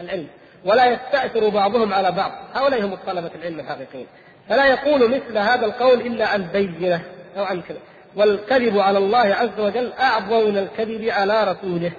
[0.00, 0.26] العلم.
[0.64, 2.32] ولا يستأثر بعضهم على بعض.
[2.54, 4.06] هؤلاء هم طلبة العلم الحقيقيين.
[4.48, 7.02] فلا يقول مثل هذا القول إلا عن بينة
[7.36, 7.78] أو عن كذا.
[8.16, 11.92] والكذب على الله عز وجل أعظم من الكذب على رسوله.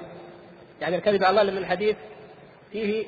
[0.82, 1.96] يعني الكذب على الله من الحديث
[2.72, 3.06] فيه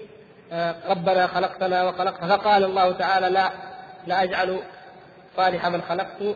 [0.52, 3.52] آه، ربنا خلقتنا وخلقت فقال الله تعالى لا
[4.08, 4.60] لا أجعل
[5.38, 6.36] صالح من خلقت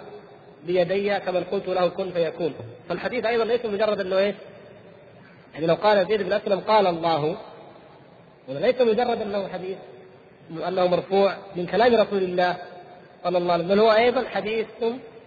[0.63, 2.53] بيدي كمن قلت له كن فيكون.
[2.89, 4.35] فالحديث أيضا ليس مجرد أنه إيش؟
[5.53, 7.37] يعني لو قال زيد بن أسلم قال الله
[8.47, 9.77] وليس مجرد أنه حديث
[10.67, 12.57] أنه مرفوع من كلام رسول الله.
[13.23, 13.75] صلى الله عليه وسلم.
[13.75, 14.67] بل هو أيضا حديث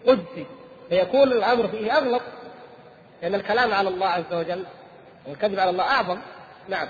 [0.06, 0.47] قدسي.
[0.89, 2.23] فيكون الأمر فيه اغلط
[3.23, 4.64] لأن الكلام على الله عز وجل
[5.28, 6.18] والكذب على الله أعظم.
[6.68, 6.89] نعم.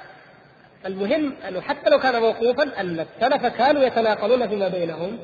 [0.87, 5.19] المهم أنه حتى لو كان موقوفا أن السلف كانوا يتناقلون فيما بينهم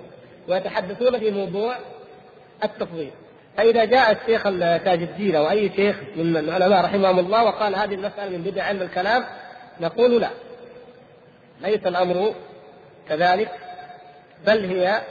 [0.49, 1.77] ويتحدثون في موضوع
[2.65, 3.11] التفضيل.
[3.57, 4.43] فإذا جاء الشيخ
[4.85, 8.83] تاج الدين أو أي شيخ من العلماء رحمهم الله وقال هذه المسألة من بدع علم
[8.83, 9.25] الكلام
[9.81, 10.31] نقول لا.
[11.61, 12.35] ليس الأمر
[13.09, 13.51] كذلك
[14.47, 15.03] بل هي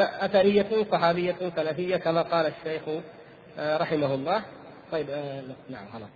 [0.00, 2.82] أثرية صحابية سلفية كما قال الشيخ
[3.58, 4.42] آه، رحمه الله.
[4.92, 6.08] طيب آه، نعم خلاص.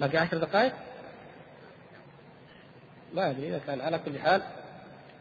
[0.00, 0.72] باقي عشر دقائق؟
[3.14, 4.42] ما أدري إذا كان على كل حال.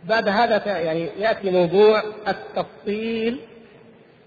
[0.03, 3.39] بعد هذا يعني يأتي موضوع التفصيل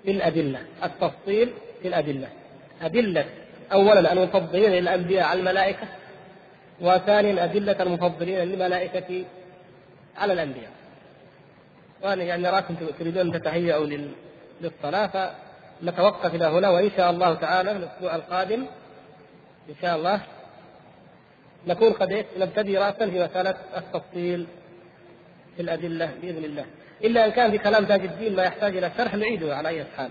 [0.04, 0.60] في الأدلة.
[0.84, 1.52] التفصيل
[1.82, 2.28] في الأدلة.
[2.82, 3.24] أدلة.
[3.72, 5.86] أولا المفضلين للأنبياء على الملائكة
[6.80, 9.24] وثانيا أدلة المفضلين للملائكة
[10.16, 10.77] على الأنبياء.
[12.02, 13.86] وأنا يعني أراكم تريدون ان تتهيأوا
[14.60, 15.34] للصلاة
[15.80, 18.66] فنتوقف إلى هنا وإن شاء الله تعالى في الأسبوع القادم
[19.68, 20.20] إن شاء الله
[21.66, 24.46] نكون قد نبتدي راسا في مسألة التفصيل
[25.56, 26.66] في الأدلة بإذن الله.
[27.04, 30.10] إلا إن كان في كلام تاج الدين ما يحتاج إلى شرح نعيده على أي حال.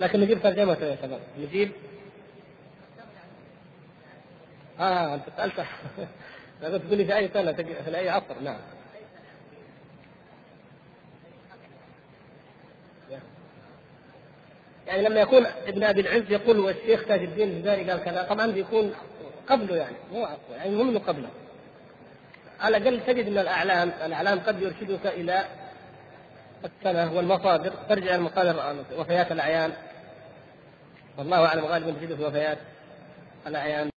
[0.00, 1.20] لكن نجيب ترجمته يا شباب.
[1.38, 1.72] نجيب؟
[4.80, 5.54] آه أنت سألت.
[6.62, 8.58] لازم تقول لي في أي سنه في اي عصر نعم.
[14.86, 18.94] يعني لما يكون ابن أبي العز يقول والشيخ تاج الدين الجزائري قال كذا طبعا بيكون
[19.48, 21.28] قبله يعني مو عصره يعني منه قبله.
[22.60, 25.44] على الأقل تجد من الاعلام الأعلام قد يرشدك إلى
[26.64, 29.72] السنة والمصادر ترجع إلى مصادر وفيات الأعيان.
[31.18, 32.58] والله أعلم غالبا تجد في وفيات
[33.46, 33.95] الأعيان.